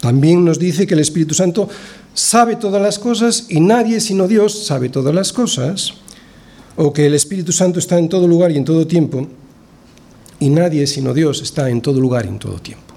[0.00, 1.68] También nos dice que el Espíritu Santo
[2.14, 5.94] sabe todas las cosas y nadie sino Dios sabe todas las cosas,
[6.76, 9.26] o que el Espíritu Santo está en todo lugar y en todo tiempo,
[10.40, 12.87] y nadie sino Dios está en todo lugar y en todo tiempo.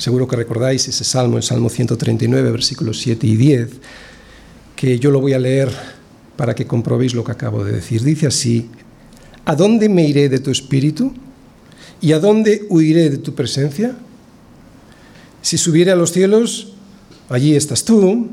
[0.00, 3.68] Seguro que recordáis ese salmo, el Salmo 139, versículos 7 y 10,
[4.74, 5.68] que yo lo voy a leer
[6.38, 8.02] para que comprobéis lo que acabo de decir.
[8.02, 8.70] Dice así,
[9.44, 11.12] ¿a dónde me iré de tu espíritu?
[12.00, 13.94] ¿Y a dónde huiré de tu presencia?
[15.42, 16.72] Si subiere a los cielos,
[17.28, 18.30] allí estás tú,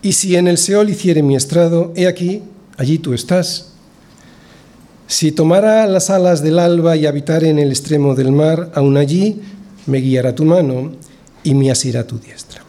[0.00, 2.40] y si en el Seol hiciere mi estrado, he aquí,
[2.78, 3.74] allí tú estás.
[5.08, 9.42] Si tomara las alas del alba y habitare en el extremo del mar, aún allí
[9.86, 10.92] me guiará tu mano
[11.42, 12.62] y me asirá tu diestra.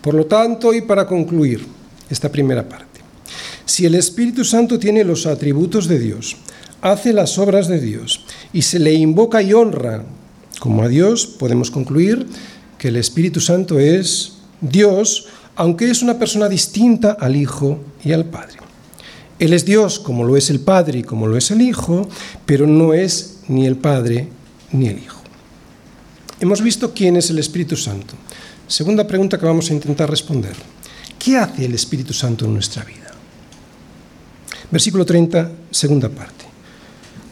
[0.00, 1.66] Por lo tanto, y para concluir
[2.08, 3.00] esta primera parte,
[3.64, 6.36] si el Espíritu Santo tiene los atributos de Dios,
[6.80, 10.04] hace las obras de Dios y se le invoca y honra
[10.60, 12.26] como a Dios, podemos concluir
[12.78, 18.24] que el Espíritu Santo es Dios, aunque es una persona distinta al Hijo y al
[18.26, 18.58] Padre.
[19.38, 22.08] Él es Dios como lo es el Padre y como lo es el Hijo,
[22.46, 24.28] pero no es ni el Padre
[24.72, 25.15] ni el Hijo.
[26.38, 28.14] Hemos visto quién es el Espíritu Santo.
[28.68, 30.54] Segunda pregunta que vamos a intentar responder.
[31.18, 33.12] ¿Qué hace el Espíritu Santo en nuestra vida?
[34.70, 36.44] Versículo 30, segunda parte.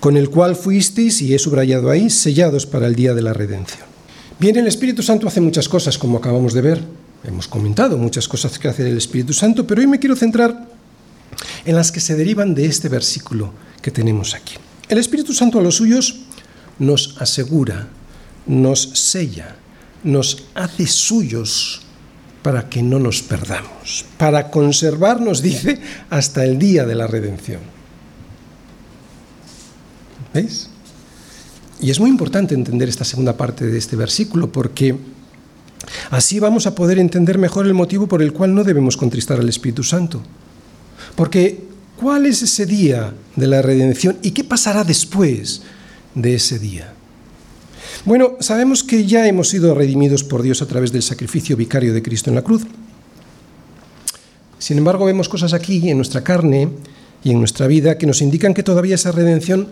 [0.00, 3.84] Con el cual fuisteis, y he subrayado ahí, sellados para el día de la redención.
[4.38, 6.82] Bien, el Espíritu Santo hace muchas cosas, como acabamos de ver.
[7.24, 10.68] Hemos comentado muchas cosas que hace el Espíritu Santo, pero hoy me quiero centrar
[11.64, 14.54] en las que se derivan de este versículo que tenemos aquí.
[14.88, 16.20] El Espíritu Santo a los suyos
[16.78, 17.88] nos asegura,
[18.46, 19.56] nos sella,
[20.02, 21.82] nos hace suyos
[22.42, 25.80] para que no nos perdamos, para conservarnos, dice,
[26.10, 27.60] hasta el día de la redención.
[30.34, 30.68] ¿Veis?
[31.80, 34.96] Y es muy importante entender esta segunda parte de este versículo porque
[36.10, 39.48] así vamos a poder entender mejor el motivo por el cual no debemos contristar al
[39.48, 40.22] Espíritu Santo.
[41.14, 41.64] Porque
[41.96, 45.62] ¿cuál es ese día de la redención y qué pasará después
[46.14, 46.94] de ese día?
[48.04, 52.02] Bueno, sabemos que ya hemos sido redimidos por Dios a través del sacrificio vicario de
[52.02, 52.66] Cristo en la cruz.
[54.58, 56.68] Sin embargo, vemos cosas aquí en nuestra carne
[57.22, 59.68] y en nuestra vida que nos indican que todavía esa redención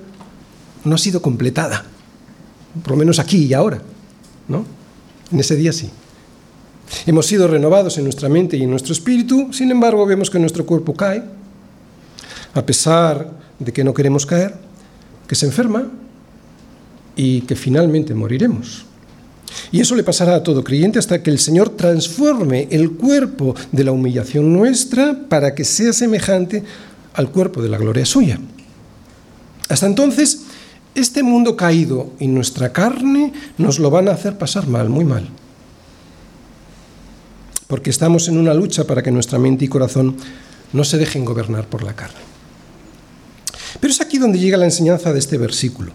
[0.85, 1.85] no ha sido completada,
[2.83, 3.83] por lo menos aquí y ahora,
[4.49, 4.64] ¿no?
[5.31, 5.90] En ese día sí.
[7.05, 10.64] Hemos sido renovados en nuestra mente y en nuestro espíritu, sin embargo, vemos que nuestro
[10.64, 11.23] cuerpo cae,
[12.55, 14.55] a pesar de que no queremos caer,
[15.29, 15.87] que se enferma
[17.16, 18.87] y que finalmente moriremos.
[19.70, 23.85] Y eso le pasará a todo creyente hasta que el Señor transforme el cuerpo de
[23.85, 26.62] la humillación nuestra para que sea semejante
[27.14, 28.38] al cuerpo de la gloria suya.
[29.68, 30.42] Hasta entonces,
[30.94, 35.29] este mundo caído y nuestra carne nos lo van a hacer pasar mal, muy mal.
[37.66, 40.16] Porque estamos en una lucha para que nuestra mente y corazón
[40.72, 42.20] no se dejen gobernar por la carne.
[43.81, 45.92] Pero es aquí donde llega la enseñanza de este versículo.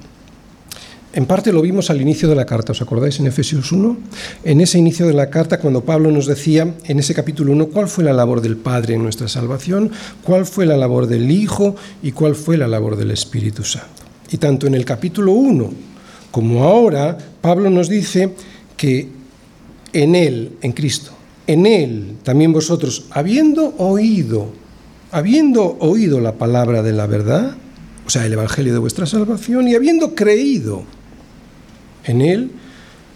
[1.18, 3.98] En parte lo vimos al inicio de la carta, ¿os acordáis en Efesios 1?
[4.44, 7.88] En ese inicio de la carta, cuando Pablo nos decía, en ese capítulo 1, cuál
[7.88, 9.90] fue la labor del Padre en nuestra salvación,
[10.22, 14.04] cuál fue la labor del Hijo y cuál fue la labor del Espíritu Santo.
[14.30, 15.72] Y tanto en el capítulo 1
[16.30, 18.36] como ahora, Pablo nos dice
[18.78, 19.10] que
[19.94, 21.14] en Él, en Cristo,
[21.48, 24.50] en Él también vosotros, habiendo oído,
[25.10, 27.58] habiendo oído la palabra de la verdad,
[28.06, 30.84] o sea, el Evangelio de vuestra salvación, y habiendo creído,
[32.08, 32.52] en Él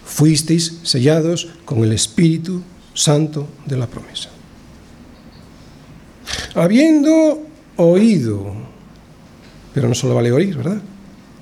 [0.05, 2.61] fuisteis sellados con el Espíritu
[2.93, 4.29] Santo de la promesa.
[6.53, 7.43] Habiendo
[7.77, 8.53] oído,
[9.73, 10.81] pero no solo vale oír, ¿verdad?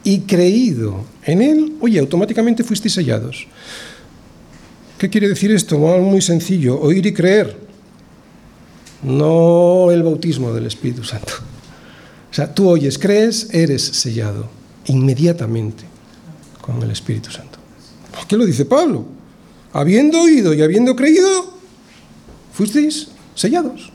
[0.04, 3.48] Y creído en Él, oye, automáticamente fuisteis sellados.
[4.98, 5.78] ¿Qué quiere decir esto?
[5.78, 7.58] Muy sencillo, oír y creer,
[9.02, 11.34] no el bautismo del Espíritu Santo.
[12.32, 14.50] O sea, tú oyes, crees, eres sellado
[14.86, 15.89] inmediatamente
[16.74, 17.60] con el Espíritu Santo.
[18.28, 19.06] ¿Qué lo dice Pablo?
[19.74, 21.54] Habiendo oído y habiendo creído,
[22.54, 23.92] fuisteis sellados.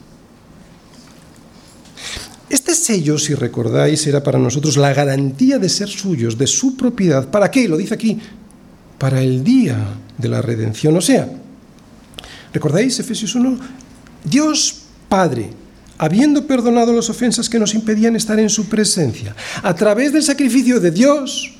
[2.48, 7.28] Este sello, si recordáis, era para nosotros la garantía de ser suyos, de su propiedad.
[7.28, 7.66] ¿Para qué?
[7.66, 8.18] Lo dice aquí.
[8.98, 9.76] Para el día
[10.16, 10.96] de la redención.
[10.96, 11.28] O sea,
[12.52, 13.58] ¿recordáis Efesios 1?
[14.24, 15.50] Dios Padre,
[15.98, 20.80] habiendo perdonado las ofensas que nos impedían estar en su presencia, a través del sacrificio
[20.80, 21.54] de Dios,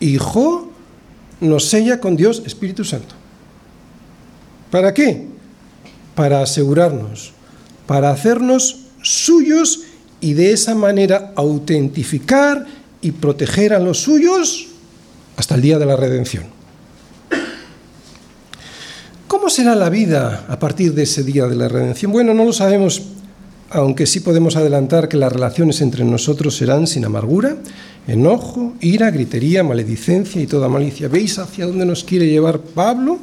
[0.00, 0.70] Hijo
[1.40, 3.14] nos sella con Dios Espíritu Santo.
[4.70, 5.26] ¿Para qué?
[6.14, 7.32] Para asegurarnos,
[7.86, 9.82] para hacernos suyos
[10.20, 12.66] y de esa manera autentificar
[13.00, 14.66] y proteger a los suyos
[15.36, 16.44] hasta el día de la redención.
[19.28, 22.10] ¿Cómo será la vida a partir de ese día de la redención?
[22.10, 23.02] Bueno, no lo sabemos
[23.70, 27.56] aunque sí podemos adelantar que las relaciones entre nosotros serán sin amargura,
[28.06, 31.08] enojo, ira, gritería, maledicencia y toda malicia.
[31.08, 33.18] ¿Veis hacia dónde nos quiere llevar Pablo?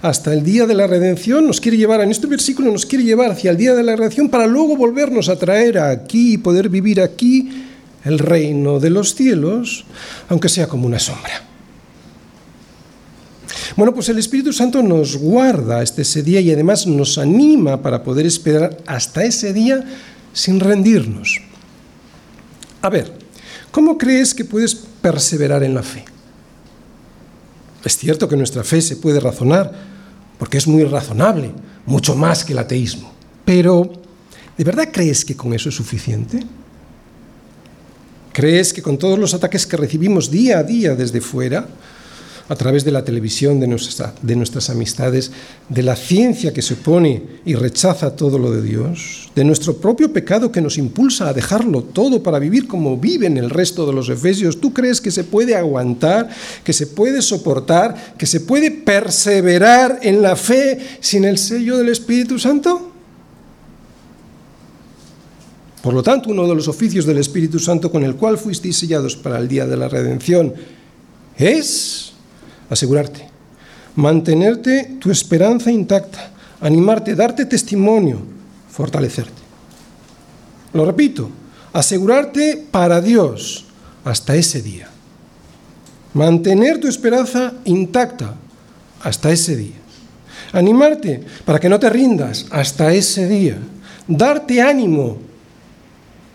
[0.00, 3.32] Hasta el día de la redención nos quiere llevar, en este versículo nos quiere llevar
[3.32, 7.00] hacia el día de la redención para luego volvernos a traer aquí y poder vivir
[7.00, 7.66] aquí
[8.04, 9.84] el reino de los cielos,
[10.28, 11.47] aunque sea como una sombra.
[13.76, 18.02] Bueno, pues el Espíritu Santo nos guarda hasta ese día y además nos anima para
[18.02, 19.84] poder esperar hasta ese día
[20.32, 21.40] sin rendirnos.
[22.82, 23.12] A ver,
[23.70, 26.04] ¿cómo crees que puedes perseverar en la fe?
[27.84, 29.72] Es cierto que nuestra fe se puede razonar,
[30.38, 31.52] porque es muy razonable,
[31.86, 33.12] mucho más que el ateísmo.
[33.44, 33.90] Pero,
[34.56, 36.40] ¿de verdad crees que con eso es suficiente?
[38.32, 41.66] ¿Crees que con todos los ataques que recibimos día a día desde fuera,
[42.48, 43.66] a través de la televisión, de,
[44.36, 45.30] nuestras amistades,
[45.68, 50.12] de la ciencia que se opone y rechaza todo lo de Dios, de nuestro propio
[50.12, 54.08] pecado que nos impulsa a dejarlo todo para vivir como viven el resto de los
[54.08, 54.60] efesios.
[54.60, 56.30] ¿Tú crees que se puede aguantar,
[56.64, 61.90] que se puede soportar, que se puede perseverar en la fe sin el sello del
[61.90, 62.92] Espíritu Santo?
[65.82, 69.16] Por lo tanto, uno de los oficios del Espíritu Santo con el cual fuisteis sellados
[69.16, 70.54] para el día de la redención
[71.36, 72.07] es
[72.70, 73.28] asegurarte,
[73.96, 78.20] mantenerte tu esperanza intacta, animarte, darte testimonio,
[78.70, 79.42] fortalecerte.
[80.72, 81.30] Lo repito,
[81.72, 83.64] asegurarte para Dios
[84.04, 84.88] hasta ese día.
[86.14, 88.34] Mantener tu esperanza intacta
[89.02, 89.76] hasta ese día.
[90.52, 93.58] Animarte para que no te rindas hasta ese día.
[94.06, 95.18] Darte ánimo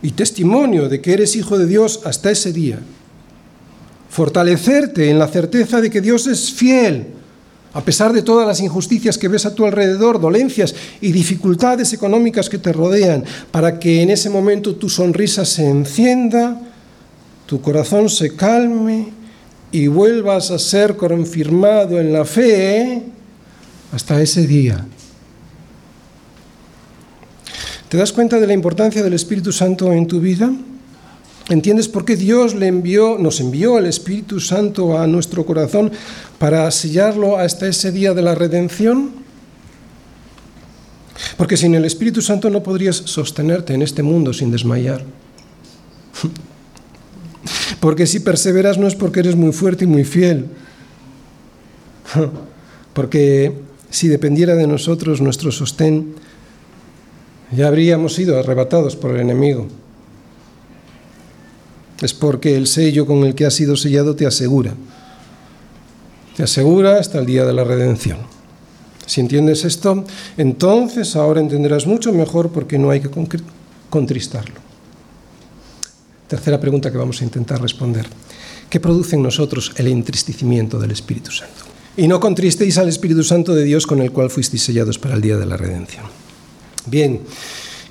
[0.02, 2.80] y testimonio de que eres hijo de Dios hasta ese día
[4.14, 7.08] fortalecerte en la certeza de que Dios es fiel,
[7.74, 12.48] a pesar de todas las injusticias que ves a tu alrededor, dolencias y dificultades económicas
[12.48, 16.62] que te rodean, para que en ese momento tu sonrisa se encienda,
[17.48, 19.08] tu corazón se calme
[19.72, 23.02] y vuelvas a ser confirmado en la fe
[23.92, 24.86] hasta ese día.
[27.90, 30.52] ¿Te das cuenta de la importancia del Espíritu Santo en tu vida?
[31.50, 35.92] ¿Entiendes por qué Dios le envió, nos envió el Espíritu Santo a nuestro corazón
[36.40, 39.12] para sellarlo hasta ese día de la redención?
[41.36, 45.04] Porque sin el Espíritu Santo no podrías sostenerte en este mundo sin desmayar.
[47.82, 50.46] Porque si perseveras no es porque eres muy fuerte y muy fiel.
[52.94, 53.52] Porque
[53.90, 56.16] si dependiera de nosotros nuestro sostén,
[57.52, 59.68] ya habríamos sido arrebatados por el enemigo
[62.02, 64.74] es porque el sello con el que has sido sellado te asegura.
[66.36, 68.18] Te asegura hasta el día de la redención.
[69.06, 70.06] Si entiendes esto,
[70.38, 73.10] entonces ahora entenderás mucho mejor por qué no hay que
[73.90, 74.56] contristarlo.
[76.28, 78.08] Tercera pregunta que vamos a intentar responder.
[78.70, 81.66] ¿Qué produce en nosotros el entristecimiento del Espíritu Santo?
[81.96, 85.22] Y no contristéis al Espíritu Santo de Dios con el cual fuisteis sellados para el
[85.22, 86.06] día de la redención.
[86.88, 87.22] Bien,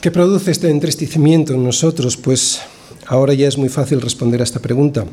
[0.01, 2.17] ¿qué produce este entristecimiento en nosotros?
[2.17, 2.61] Pues
[3.07, 5.05] ahora ya es muy fácil responder a esta pregunta.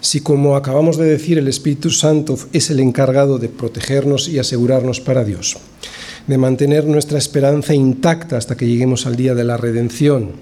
[0.00, 5.00] Si como acabamos de decir el Espíritu Santo es el encargado de protegernos y asegurarnos
[5.00, 5.56] para Dios,
[6.26, 10.32] de mantener nuestra esperanza intacta hasta que lleguemos al día de la redención,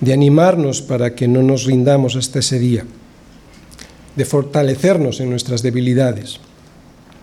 [0.00, 2.84] de animarnos para que no nos rindamos hasta ese día,
[4.16, 6.40] de fortalecernos en nuestras debilidades,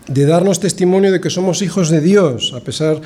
[0.08, 3.00] de darnos testimonio de que somos hijos de Dios, a pesar,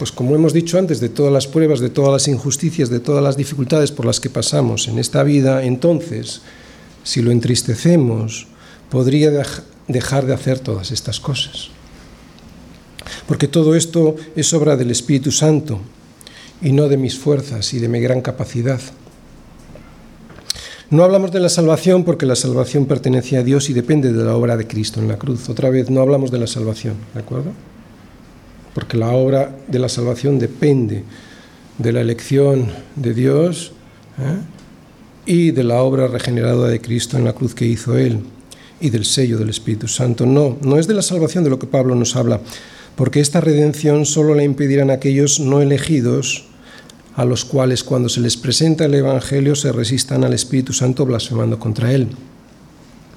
[0.00, 3.22] pues como hemos dicho antes, de todas las pruebas, de todas las injusticias, de todas
[3.22, 6.40] las dificultades por las que pasamos en esta vida, entonces,
[7.04, 8.46] si lo entristecemos,
[8.88, 9.30] podría
[9.88, 11.68] dejar de hacer todas estas cosas.
[13.28, 15.78] Porque todo esto es obra del Espíritu Santo
[16.62, 18.80] y no de mis fuerzas y de mi gran capacidad.
[20.88, 24.34] No hablamos de la salvación porque la salvación pertenece a Dios y depende de la
[24.34, 25.50] obra de Cristo en la cruz.
[25.50, 27.52] Otra vez, no hablamos de la salvación, ¿de acuerdo?
[28.74, 31.04] Porque la obra de la salvación depende
[31.78, 32.66] de la elección
[32.96, 33.72] de Dios
[34.18, 34.38] ¿eh?
[35.26, 38.20] y de la obra regenerada de Cristo en la cruz que hizo Él
[38.80, 40.26] y del sello del Espíritu Santo.
[40.26, 42.40] No, no es de la salvación de lo que Pablo nos habla,
[42.96, 46.46] porque esta redención solo la impedirán aquellos no elegidos
[47.16, 51.58] a los cuales cuando se les presenta el Evangelio se resistan al Espíritu Santo blasfemando
[51.58, 52.08] contra él.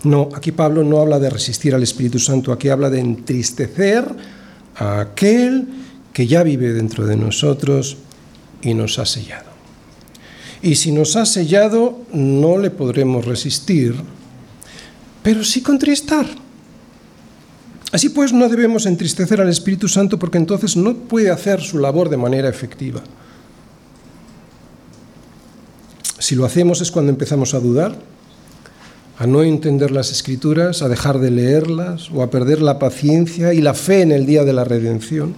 [0.03, 4.03] No, aquí Pablo no habla de resistir al Espíritu Santo, aquí habla de entristecer
[4.75, 5.67] a aquel
[6.13, 7.97] que ya vive dentro de nosotros
[8.61, 9.51] y nos ha sellado.
[10.61, 13.95] Y si nos ha sellado, no le podremos resistir,
[15.21, 16.25] pero sí contristar.
[17.91, 22.09] Así pues, no debemos entristecer al Espíritu Santo porque entonces no puede hacer su labor
[22.09, 23.03] de manera efectiva.
[26.17, 27.95] Si lo hacemos es cuando empezamos a dudar,
[29.17, 33.61] a no entender las escrituras, a dejar de leerlas o a perder la paciencia y
[33.61, 35.35] la fe en el día de la redención.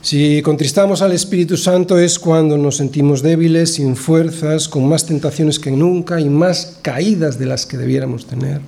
[0.00, 5.58] Si contristamos al Espíritu Santo es cuando nos sentimos débiles, sin fuerzas, con más tentaciones
[5.58, 8.60] que nunca y más caídas de las que debiéramos tener.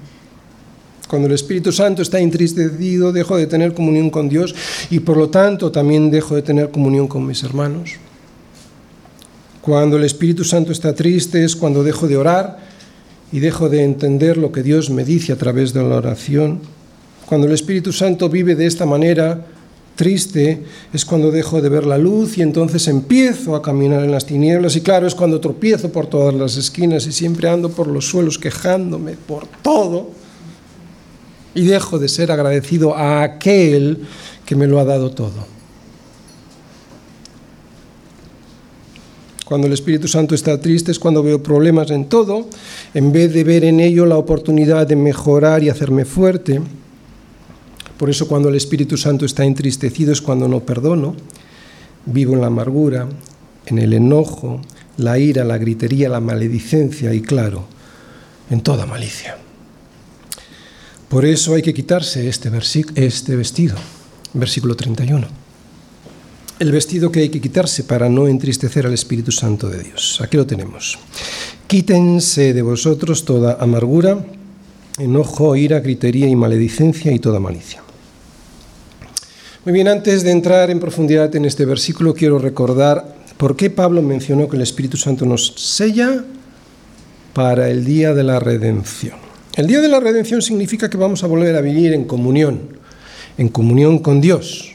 [1.08, 4.54] Cuando el Espíritu Santo está entristecido, dejo de tener comunión con Dios
[4.90, 7.92] y por lo tanto también dejo de tener comunión con mis hermanos.
[9.60, 12.69] Cuando el Espíritu Santo está triste es cuando dejo de orar
[13.32, 16.60] y dejo de entender lo que Dios me dice a través de la oración.
[17.26, 19.46] Cuando el Espíritu Santo vive de esta manera
[19.94, 20.64] triste
[20.94, 24.74] es cuando dejo de ver la luz y entonces empiezo a caminar en las tinieblas
[24.76, 28.38] y claro es cuando tropiezo por todas las esquinas y siempre ando por los suelos
[28.38, 30.10] quejándome por todo
[31.54, 34.06] y dejo de ser agradecido a aquel
[34.46, 35.59] que me lo ha dado todo.
[39.50, 42.46] Cuando el Espíritu Santo está triste es cuando veo problemas en todo,
[42.94, 46.60] en vez de ver en ello la oportunidad de mejorar y hacerme fuerte.
[47.98, 51.16] Por eso cuando el Espíritu Santo está entristecido es cuando no perdono,
[52.06, 53.08] vivo en la amargura,
[53.66, 54.60] en el enojo,
[54.98, 57.64] la ira, la gritería, la maledicencia y claro,
[58.50, 59.36] en toda malicia.
[61.08, 62.52] Por eso hay que quitarse este,
[62.94, 63.74] este vestido,
[64.32, 65.39] versículo 31
[66.60, 70.20] el vestido que hay que quitarse para no entristecer al Espíritu Santo de Dios.
[70.22, 70.98] Aquí lo tenemos.
[71.66, 74.22] Quítense de vosotros toda amargura,
[74.98, 77.82] enojo, ira, gritería y maledicencia y toda malicia.
[79.64, 84.02] Muy bien, antes de entrar en profundidad en este versículo, quiero recordar por qué Pablo
[84.02, 86.24] mencionó que el Espíritu Santo nos sella
[87.32, 89.16] para el día de la redención.
[89.56, 92.60] El día de la redención significa que vamos a volver a vivir en comunión,
[93.38, 94.69] en comunión con Dios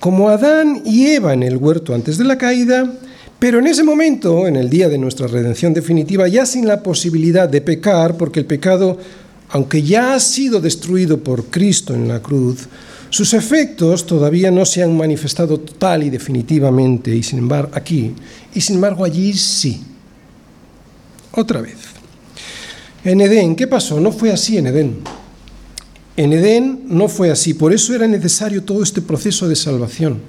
[0.00, 2.90] como Adán y Eva en el huerto antes de la caída,
[3.38, 7.48] pero en ese momento, en el día de nuestra redención definitiva, ya sin la posibilidad
[7.48, 8.98] de pecar, porque el pecado,
[9.50, 12.66] aunque ya ha sido destruido por Cristo en la cruz,
[13.10, 18.14] sus efectos todavía no se han manifestado total y definitivamente, y sin embargo aquí,
[18.54, 19.82] y sin embargo allí sí.
[21.32, 21.76] Otra vez.
[23.04, 24.00] En Edén, ¿qué pasó?
[24.00, 24.98] No fue así en Edén.
[26.20, 30.20] En Edén no fue así, por eso era necesario todo este proceso de salvación.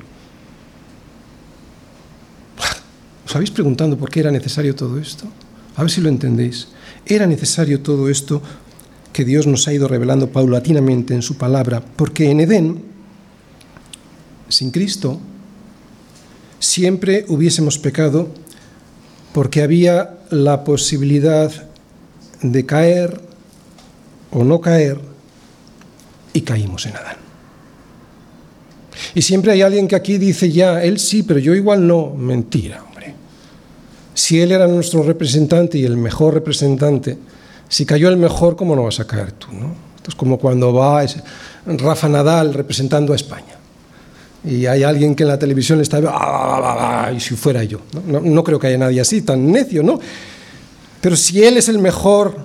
[3.25, 5.25] ¿Os habéis preguntando por qué era necesario todo esto?
[5.75, 6.69] A ver si lo entendéis.
[7.05, 8.41] Era necesario todo esto
[9.11, 12.83] que Dios nos ha ido revelando paulatinamente en su palabra, porque en Edén,
[14.47, 15.19] sin Cristo,
[16.59, 18.29] siempre hubiésemos pecado
[19.33, 21.51] porque había la posibilidad
[22.41, 23.19] de caer
[24.31, 25.10] o no caer
[26.33, 27.17] y caímos en Adán.
[29.13, 32.11] Y siempre hay alguien que aquí dice ya, él sí, pero yo igual no.
[32.11, 33.13] Mentira, hombre.
[34.13, 37.17] Si Él era nuestro representante y el mejor representante,
[37.67, 39.47] si cayó el mejor, ¿cómo no vas a caer tú?
[39.51, 39.73] ¿no?
[40.07, 41.03] Es como cuando va
[41.65, 43.55] Rafa Nadal representando a España.
[44.43, 46.01] Y hay alguien que en la televisión le está...
[46.07, 47.81] Ah, y si fuera yo.
[48.07, 49.99] No, no creo que haya nadie así, tan necio, ¿no?
[50.99, 52.35] Pero si Él es el mejor,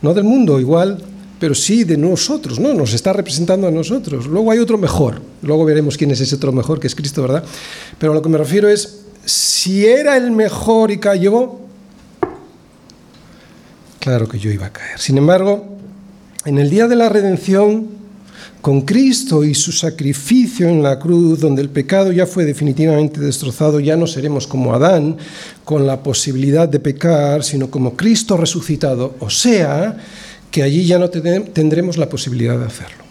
[0.00, 1.02] no del mundo igual,
[1.38, 2.72] pero sí de nosotros, ¿no?
[2.72, 4.26] Nos está representando a nosotros.
[4.26, 5.20] Luego hay otro mejor.
[5.42, 7.44] Luego veremos quién es ese otro mejor, que es Cristo, ¿verdad?
[7.98, 11.56] Pero a lo que me refiero es, si era el mejor y cayó,
[14.00, 14.98] claro que yo iba a caer.
[14.98, 15.76] Sin embargo,
[16.44, 17.96] en el día de la redención,
[18.66, 23.78] con Cristo y su sacrificio en la cruz, donde el pecado ya fue definitivamente destrozado,
[23.78, 25.18] ya no seremos como Adán,
[25.64, 29.14] con la posibilidad de pecar, sino como Cristo resucitado.
[29.20, 29.96] O sea,
[30.50, 33.04] que allí ya no tendremos la posibilidad de hacerlo.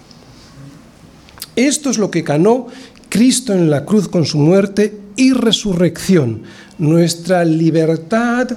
[1.56, 2.68] Esto es lo que ganó
[3.10, 6.44] Cristo en la cruz con su muerte y resurrección,
[6.78, 8.50] nuestra libertad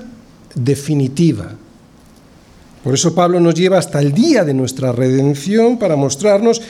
[0.55, 1.55] definitiva.
[2.83, 6.63] Por eso Pablo nos lleva hasta el día de nuestra redención para mostrarnos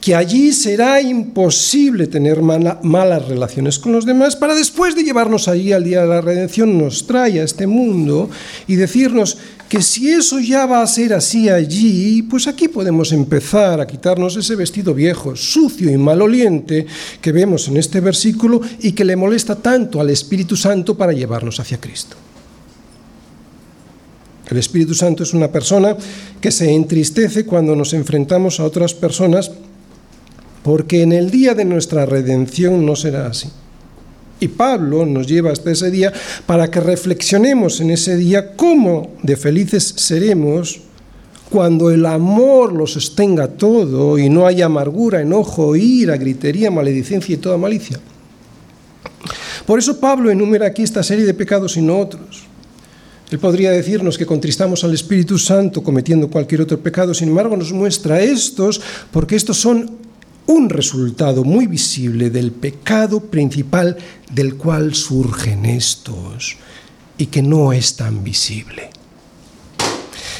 [0.00, 5.72] que allí será imposible tener malas relaciones con los demás, para después de llevarnos allí
[5.72, 8.28] al día de la redención nos trae a este mundo
[8.66, 9.38] y decirnos
[9.68, 14.36] que si eso ya va a ser así allí, pues aquí podemos empezar a quitarnos
[14.36, 16.84] ese vestido viejo, sucio y maloliente
[17.20, 21.60] que vemos en este versículo y que le molesta tanto al Espíritu Santo para llevarnos
[21.60, 22.16] hacia Cristo.
[24.50, 25.96] El Espíritu Santo es una persona
[26.40, 29.50] que se entristece cuando nos enfrentamos a otras personas
[30.62, 33.48] porque en el día de nuestra redención no será así.
[34.40, 36.12] Y Pablo nos lleva hasta ese día
[36.46, 40.80] para que reflexionemos en ese día cómo de felices seremos
[41.48, 47.38] cuando el amor lo sostenga todo y no haya amargura, enojo, ira, gritería, maledicencia y
[47.38, 48.00] toda malicia.
[49.66, 52.51] Por eso Pablo enumera aquí esta serie de pecados y no otros.
[53.32, 57.72] Él podría decirnos que contristamos al Espíritu Santo cometiendo cualquier otro pecado, sin embargo nos
[57.72, 58.80] muestra estos
[59.10, 59.90] porque estos son
[60.46, 63.96] un resultado muy visible del pecado principal
[64.30, 66.56] del cual surgen estos
[67.16, 68.90] y que no es tan visible.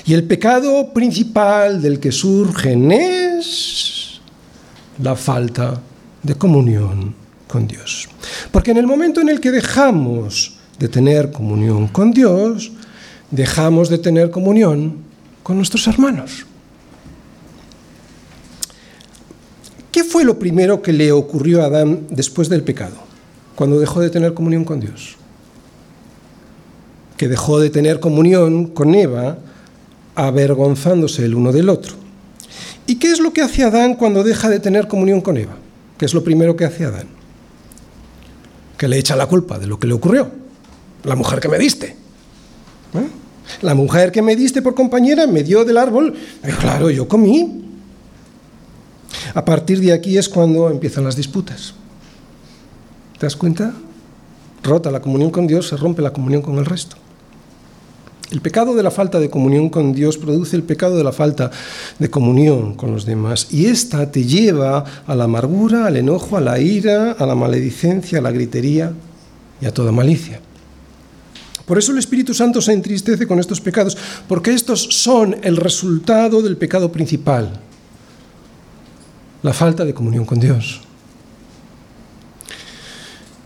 [0.04, 4.20] Y el pecado principal del que surgen es
[5.02, 5.80] la falta
[6.22, 7.14] de comunión
[7.48, 8.08] con Dios.
[8.50, 12.72] Porque en el momento en el que dejamos de tener comunión con Dios,
[13.32, 14.98] dejamos de tener comunión
[15.42, 16.46] con nuestros hermanos.
[19.90, 22.96] ¿Qué fue lo primero que le ocurrió a Adán después del pecado,
[23.56, 25.16] cuando dejó de tener comunión con Dios?
[27.16, 29.38] Que dejó de tener comunión con Eva,
[30.14, 31.96] avergonzándose el uno del otro.
[32.86, 35.56] ¿Y qué es lo que hace Adán cuando deja de tener comunión con Eva?
[35.98, 37.06] ¿Qué es lo primero que hace Adán?
[38.76, 40.30] Que le echa la culpa de lo que le ocurrió.
[41.04, 41.96] La mujer que me diste.
[42.94, 43.21] ¿Eh?
[43.60, 46.14] La mujer que me diste por compañera me dio del árbol.
[46.60, 47.62] Claro, yo comí.
[49.34, 51.74] A partir de aquí es cuando empiezan las disputas.
[53.18, 53.72] ¿Te das cuenta?
[54.62, 56.96] Rota la comunión con Dios, se rompe la comunión con el resto.
[58.30, 61.50] El pecado de la falta de comunión con Dios produce el pecado de la falta
[61.98, 63.48] de comunión con los demás.
[63.50, 68.20] Y esta te lleva a la amargura, al enojo, a la ira, a la maledicencia,
[68.20, 68.92] a la gritería
[69.60, 70.40] y a toda malicia.
[71.66, 73.96] Por eso el Espíritu Santo se entristece con estos pecados,
[74.28, 77.60] porque estos son el resultado del pecado principal,
[79.42, 80.80] la falta de comunión con Dios.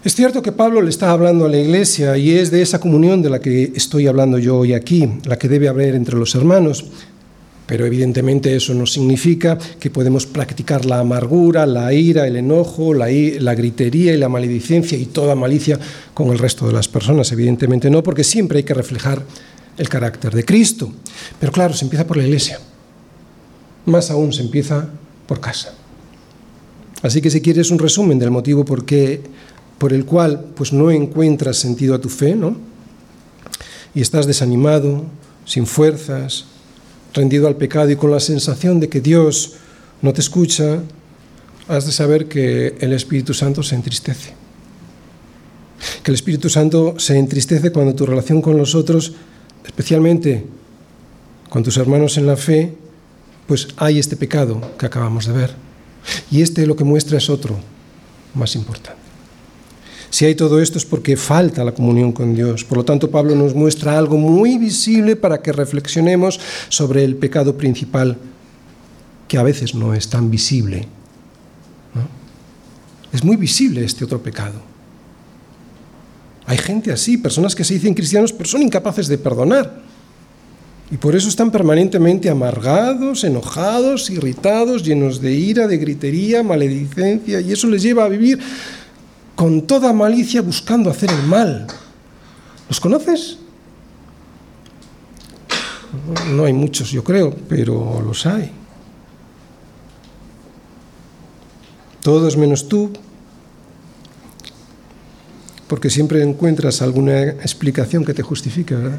[0.07, 3.23] Es cierto que Pablo le está hablando a la iglesia y es de esa comunión
[3.23, 6.85] de la que estoy hablando yo hoy aquí, la que debe haber entre los hermanos,
[7.67, 13.09] pero evidentemente eso no significa que podemos practicar la amargura, la ira, el enojo, la,
[13.09, 15.79] gritería y la maledicencia y toda malicia
[16.15, 17.33] con el resto de las personas.
[17.33, 19.21] Evidentemente no, porque siempre hay que reflejar
[19.77, 20.93] el carácter de Cristo.
[21.41, 22.61] Pero claro, se empieza por la iglesia.
[23.85, 24.89] Más aún se empieza
[25.27, 25.75] por casa.
[27.03, 28.85] Así que si quieres un resumen del motivo por,
[29.79, 32.57] por el cual pues no encuentras sentido a tu fe, ¿no?
[33.93, 35.05] Y estás desanimado,
[35.45, 36.47] sin fuerzas,
[37.17, 39.55] rendido al pecado y con la sensación de que Dios
[40.03, 40.83] no te escucha,
[41.67, 44.35] has de saber que el Espíritu Santo se entristece.
[46.03, 49.15] Que el Espíritu Santo se entristece cuando tu relación con los otros,
[49.65, 50.45] especialmente
[51.49, 52.75] con tus hermanos en la fe,
[53.47, 55.55] pues hay este pecado que acabamos de ver.
[56.31, 57.57] Y este lo que muestra es otro,
[58.35, 59.06] más importante.
[60.17, 62.65] Si hay todo esto es porque falta la comunión con Dios.
[62.65, 66.41] Por lo tanto, Pablo nos muestra algo muy visible para que reflexionemos
[66.71, 68.17] sobre el pecado principal,
[69.29, 70.89] que a veces no es tan visible.
[73.13, 74.59] Es muy visible este otro pecado.
[76.47, 79.83] Hay gente así, personas que se dicen cristianos pero son incapaces de perdonar.
[80.91, 87.53] Y por eso están permanentemente amargados, enojados, irritados, llenos de ira, de gritería, maledicencia, y
[87.53, 88.39] eso les lleva a vivir
[89.37, 91.67] con toda malicia buscando hacer el mal.
[92.69, 93.39] ¿Los conoces?
[96.31, 98.51] No hay muchos, yo creo, pero los hay.
[102.03, 102.93] Todos menos tú,
[105.69, 108.99] porque siempre encuentras alguna explicación que te justifique, ¿verdad?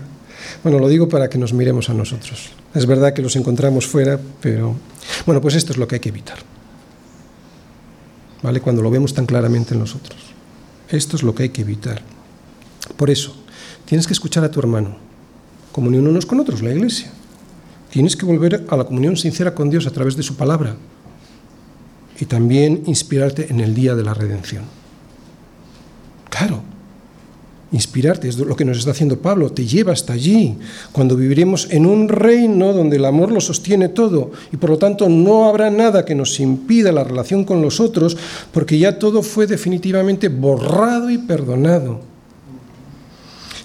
[0.63, 2.49] Bueno, lo digo para que nos miremos a nosotros.
[2.73, 4.75] Es verdad que los encontramos fuera, pero
[5.25, 6.37] bueno, pues esto es lo que hay que evitar.
[8.43, 8.61] ¿Vale?
[8.61, 10.26] Cuando lo vemos tan claramente en nosotros.
[10.89, 12.01] Esto es lo que hay que evitar.
[12.95, 13.35] Por eso,
[13.85, 14.97] tienes que escuchar a tu hermano.
[15.71, 17.11] Comunión unos con otros, la iglesia.
[17.89, 20.75] Tienes que volver a la comunión sincera con Dios a través de su palabra.
[22.19, 24.63] Y también inspirarte en el día de la redención.
[26.29, 26.61] Claro,
[27.71, 30.55] Inspirarte es lo que nos está haciendo Pablo, te lleva hasta allí,
[30.93, 35.09] cuando viviremos en un reino donde el amor lo sostiene todo y por lo tanto
[35.09, 38.15] no habrá nada que nos impida la relación con los otros
[38.53, 41.99] porque ya todo fue definitivamente borrado y perdonado.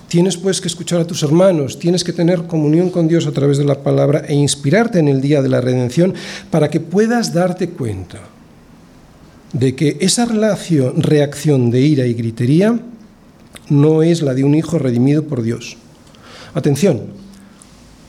[0.08, 3.56] Tienes pues que escuchar a tus hermanos, tienes que tener comunión con Dios a través
[3.56, 6.12] de la palabra e inspirarte en el día de la redención
[6.50, 8.20] para que puedas darte cuenta
[9.52, 12.80] de que esa relación, reacción de ira y gritería
[13.72, 15.76] no es la de un hijo redimido por Dios.
[16.54, 17.06] Atención,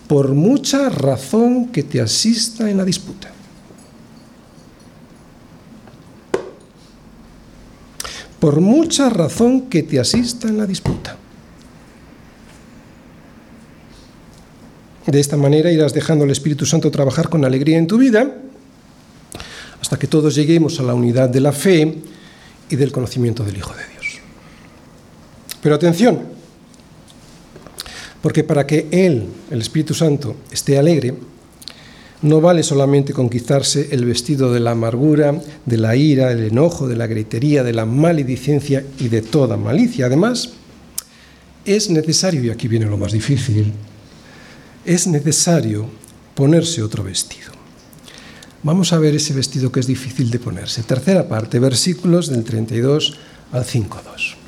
[0.08, 3.32] por mucha razón que te asista en la disputa.
[8.40, 11.18] Por mucha razón que te asista en la disputa.
[15.08, 18.36] De esta manera irás dejando al Espíritu Santo trabajar con alegría en tu vida
[19.82, 22.02] hasta que todos lleguemos a la unidad de la fe
[22.70, 23.93] y del conocimiento del Hijo de Dios.
[25.64, 26.20] Pero atención,
[28.22, 31.16] porque para que Él, el Espíritu Santo, esté alegre,
[32.22, 36.98] no vale solamente conquistarse el vestido de la amargura, de la ira, del enojo, de
[36.98, 40.08] la gritería, de la maledicencia y de toda malicia.
[40.08, 40.52] Además,
[41.66, 43.72] es necesario, y aquí viene lo más difícil,
[44.86, 45.88] es necesario
[46.36, 47.52] ponerse otro vestido.
[48.64, 50.84] Vamos a ver ese vestido que es difícil de ponerse.
[50.84, 53.18] Tercera parte, versículos del 32
[53.52, 54.43] al 5.2.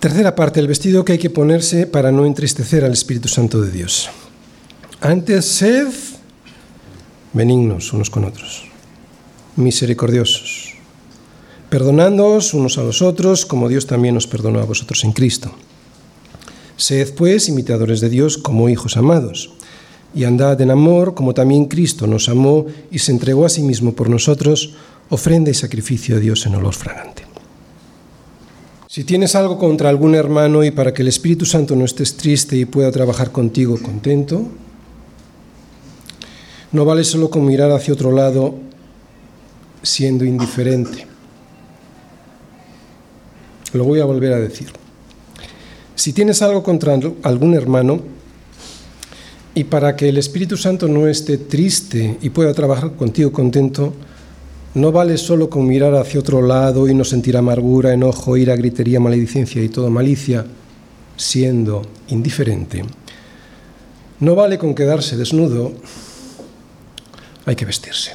[0.00, 3.72] Tercera parte, el vestido que hay que ponerse para no entristecer al Espíritu Santo de
[3.72, 4.08] Dios.
[5.00, 5.88] Antes sed
[7.32, 8.62] benignos unos con otros,
[9.56, 10.74] misericordiosos,
[11.68, 15.50] perdonándoos unos a los otros como Dios también os perdonó a vosotros en Cristo.
[16.76, 19.50] Sed pues imitadores de Dios como hijos amados,
[20.14, 23.94] y andad en amor como también Cristo nos amó y se entregó a sí mismo
[23.94, 24.74] por nosotros,
[25.10, 27.27] ofrenda y sacrificio a Dios en olor fragante.
[28.88, 32.56] Si tienes algo contra algún hermano y para que el Espíritu Santo no estés triste
[32.56, 34.48] y pueda trabajar contigo contento,
[36.72, 38.54] no vale solo con mirar hacia otro lado
[39.82, 41.06] siendo indiferente.
[43.74, 44.68] Lo voy a volver a decir.
[45.94, 48.00] Si tienes algo contra algún hermano
[49.54, 53.92] y para que el Espíritu Santo no esté triste y pueda trabajar contigo contento,
[54.74, 59.00] no vale solo con mirar hacia otro lado y no sentir amargura, enojo, ira, gritería,
[59.00, 60.44] maledicencia y toda malicia,
[61.16, 62.84] siendo indiferente.
[64.20, 65.72] No vale con quedarse desnudo,
[67.46, 68.12] hay que vestirse.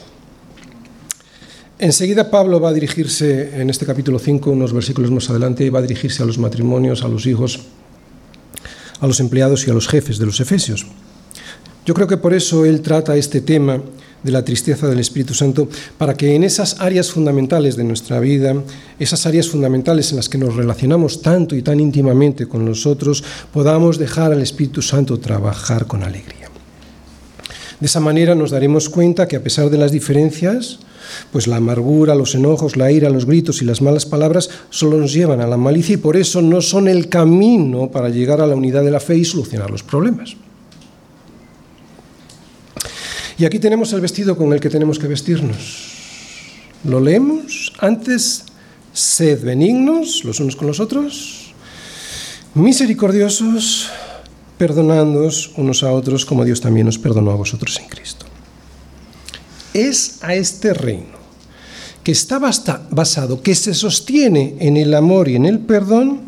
[1.79, 5.81] Enseguida Pablo va a dirigirse, en este capítulo 5, unos versículos más adelante, va a
[5.81, 7.61] dirigirse a los matrimonios, a los hijos,
[8.99, 10.85] a los empleados y a los jefes de los efesios.
[11.85, 13.81] Yo creo que por eso él trata este tema
[14.23, 15.67] de la tristeza del Espíritu Santo,
[15.97, 18.55] para que en esas áreas fundamentales de nuestra vida,
[18.99, 23.97] esas áreas fundamentales en las que nos relacionamos tanto y tan íntimamente con nosotros, podamos
[23.97, 26.49] dejar al Espíritu Santo trabajar con alegría.
[27.79, 30.79] De esa manera nos daremos cuenta que a pesar de las diferencias,
[31.31, 35.13] pues la amargura, los enojos, la ira, los gritos y las malas palabras solo nos
[35.13, 38.55] llevan a la malicia y por eso no son el camino para llegar a la
[38.55, 40.37] unidad de la fe y solucionar los problemas.
[43.37, 45.91] Y aquí tenemos el vestido con el que tenemos que vestirnos.
[46.83, 47.73] Lo leemos.
[47.79, 48.45] Antes,
[48.93, 51.53] sed benignos los unos con los otros,
[52.53, 53.89] misericordiosos,
[54.57, 58.25] perdonándoos unos a otros como Dios también os perdonó a vosotros en Cristo.
[59.73, 61.23] Es a este reino
[62.03, 66.21] que está basado, que se sostiene en el amor y en el perdón,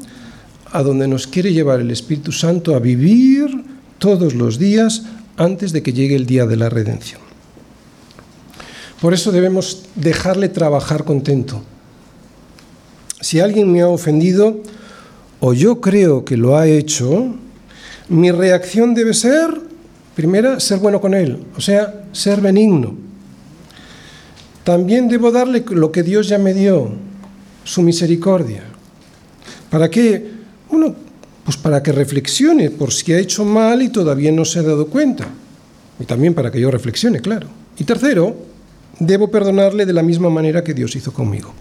[0.72, 3.64] a donde nos quiere llevar el Espíritu Santo a vivir
[4.00, 5.04] todos los días
[5.38, 7.22] antes de que llegue el día de la redención.
[9.02, 11.62] Por eso debemos dejarle trabajar contento.
[13.20, 14.62] Si alguien me ha ofendido,
[15.40, 17.36] o yo creo que lo ha hecho,
[18.08, 19.50] mi reacción debe ser,
[20.16, 22.96] primera, ser bueno con él, o sea, ser benigno.
[24.64, 26.90] También debo darle lo que Dios ya me dio,
[27.64, 28.64] su misericordia.
[29.70, 30.32] ¿Para qué?
[30.70, 30.96] Bueno,
[31.46, 34.88] pues para que reflexione por si ha hecho mal y todavía no se ha dado
[34.88, 35.28] cuenta.
[36.00, 37.48] Y también para que yo reflexione, claro.
[37.78, 38.36] Y tercero,
[39.00, 41.54] debo perdonarle de la misma manera que Dios hizo conmigo.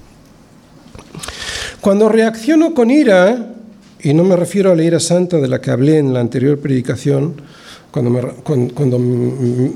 [1.82, 3.54] Cuando reacciono con ira,
[4.02, 6.58] y no me refiero a la ira santa de la que hablé en la anterior
[6.58, 7.34] predicación,
[7.90, 9.00] cuando,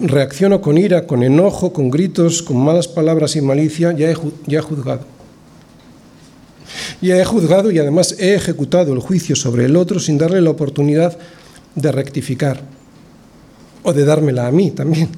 [0.02, 4.58] reacciono con ira, con enojo, con gritos, con malas palabras y malicia, ya he, ya
[4.58, 5.17] he juzgado.
[7.00, 10.50] Ya he juzgado y además he ejecutado el juicio sobre el otro sin darle la
[10.50, 11.18] oportunidad
[11.74, 12.62] de rectificar
[13.82, 15.08] o de dármela a mí también.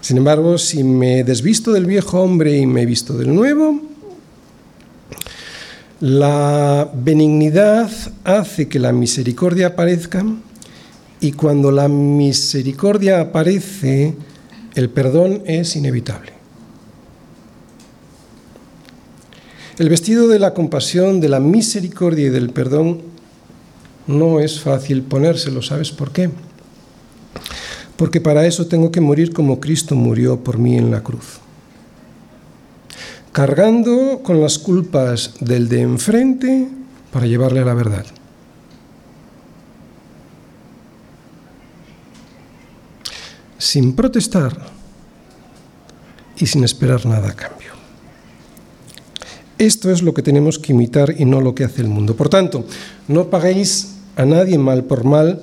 [0.00, 3.80] Sin embargo, si me desvisto del viejo hombre y me he visto del nuevo,
[6.00, 7.90] la benignidad
[8.22, 10.24] hace que la misericordia aparezca
[11.20, 14.14] y cuando la misericordia aparece,
[14.74, 16.35] el perdón es inevitable.
[19.78, 23.02] El vestido de la compasión, de la misericordia y del perdón
[24.06, 26.30] no es fácil ponérselo, ¿sabes por qué?
[27.96, 31.40] Porque para eso tengo que morir como Cristo murió por mí en la cruz
[33.36, 36.68] cargando con las culpas del de enfrente
[37.12, 38.06] para llevarle a la verdad.
[43.58, 44.56] Sin protestar
[46.38, 47.65] y sin esperar nada a cambio.
[49.58, 52.14] Esto es lo que tenemos que imitar y no lo que hace el mundo.
[52.14, 52.66] Por tanto,
[53.08, 55.42] no paguéis a nadie mal por mal,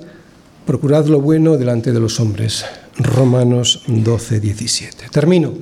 [0.66, 2.64] procurad lo bueno delante de los hombres.
[2.96, 5.08] Romanos 12, 17.
[5.10, 5.52] Termino.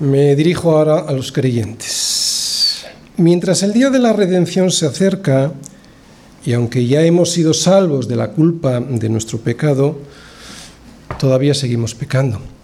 [0.00, 2.84] Me dirijo ahora a los creyentes.
[3.16, 5.52] Mientras el día de la redención se acerca,
[6.44, 9.98] y aunque ya hemos sido salvos de la culpa de nuestro pecado,
[11.18, 12.55] todavía seguimos pecando.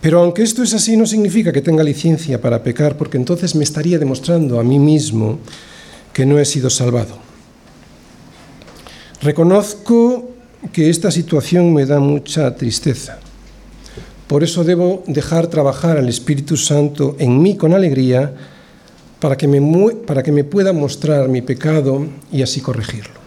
[0.00, 3.64] Pero aunque esto es así, no significa que tenga licencia para pecar, porque entonces me
[3.64, 5.38] estaría demostrando a mí mismo
[6.12, 7.18] que no he sido salvado.
[9.20, 10.30] Reconozco
[10.72, 13.18] que esta situación me da mucha tristeza.
[14.26, 18.32] Por eso debo dejar trabajar al Espíritu Santo en mí con alegría
[19.18, 19.60] para que, me,
[20.06, 23.20] para que me pueda mostrar mi pecado y así corregirlo.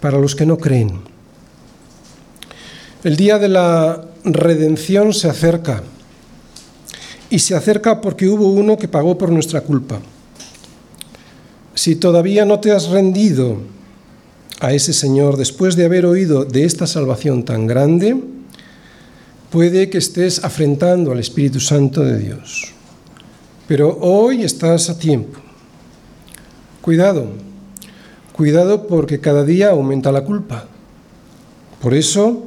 [0.00, 1.00] Para los que no creen,
[3.04, 5.82] el día de la redención se acerca
[7.30, 10.00] y se acerca porque hubo uno que pagó por nuestra culpa.
[11.74, 13.58] Si todavía no te has rendido
[14.60, 18.16] a ese Señor después de haber oído de esta salvación tan grande,
[19.52, 22.72] Puede que estés afrentando al Espíritu Santo de Dios,
[23.68, 25.38] pero hoy estás a tiempo.
[26.80, 27.26] Cuidado,
[28.32, 30.68] cuidado porque cada día aumenta la culpa.
[31.82, 32.46] Por eso,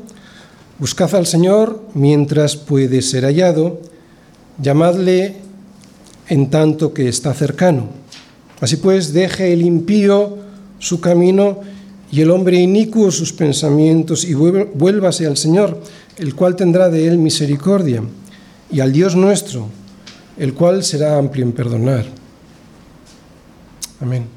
[0.79, 3.81] buscad al Señor mientras puede ser hallado,
[4.61, 5.37] llamadle
[6.27, 7.89] en tanto que está cercano.
[8.61, 10.37] Así pues, deje el impío
[10.79, 11.59] su camino
[12.11, 15.79] y el hombre inicuo sus pensamientos y vuélvase al Señor
[16.17, 18.03] el cual tendrá de él misericordia,
[18.71, 19.67] y al Dios nuestro,
[20.37, 22.05] el cual será amplio en perdonar.
[24.01, 24.34] Amén.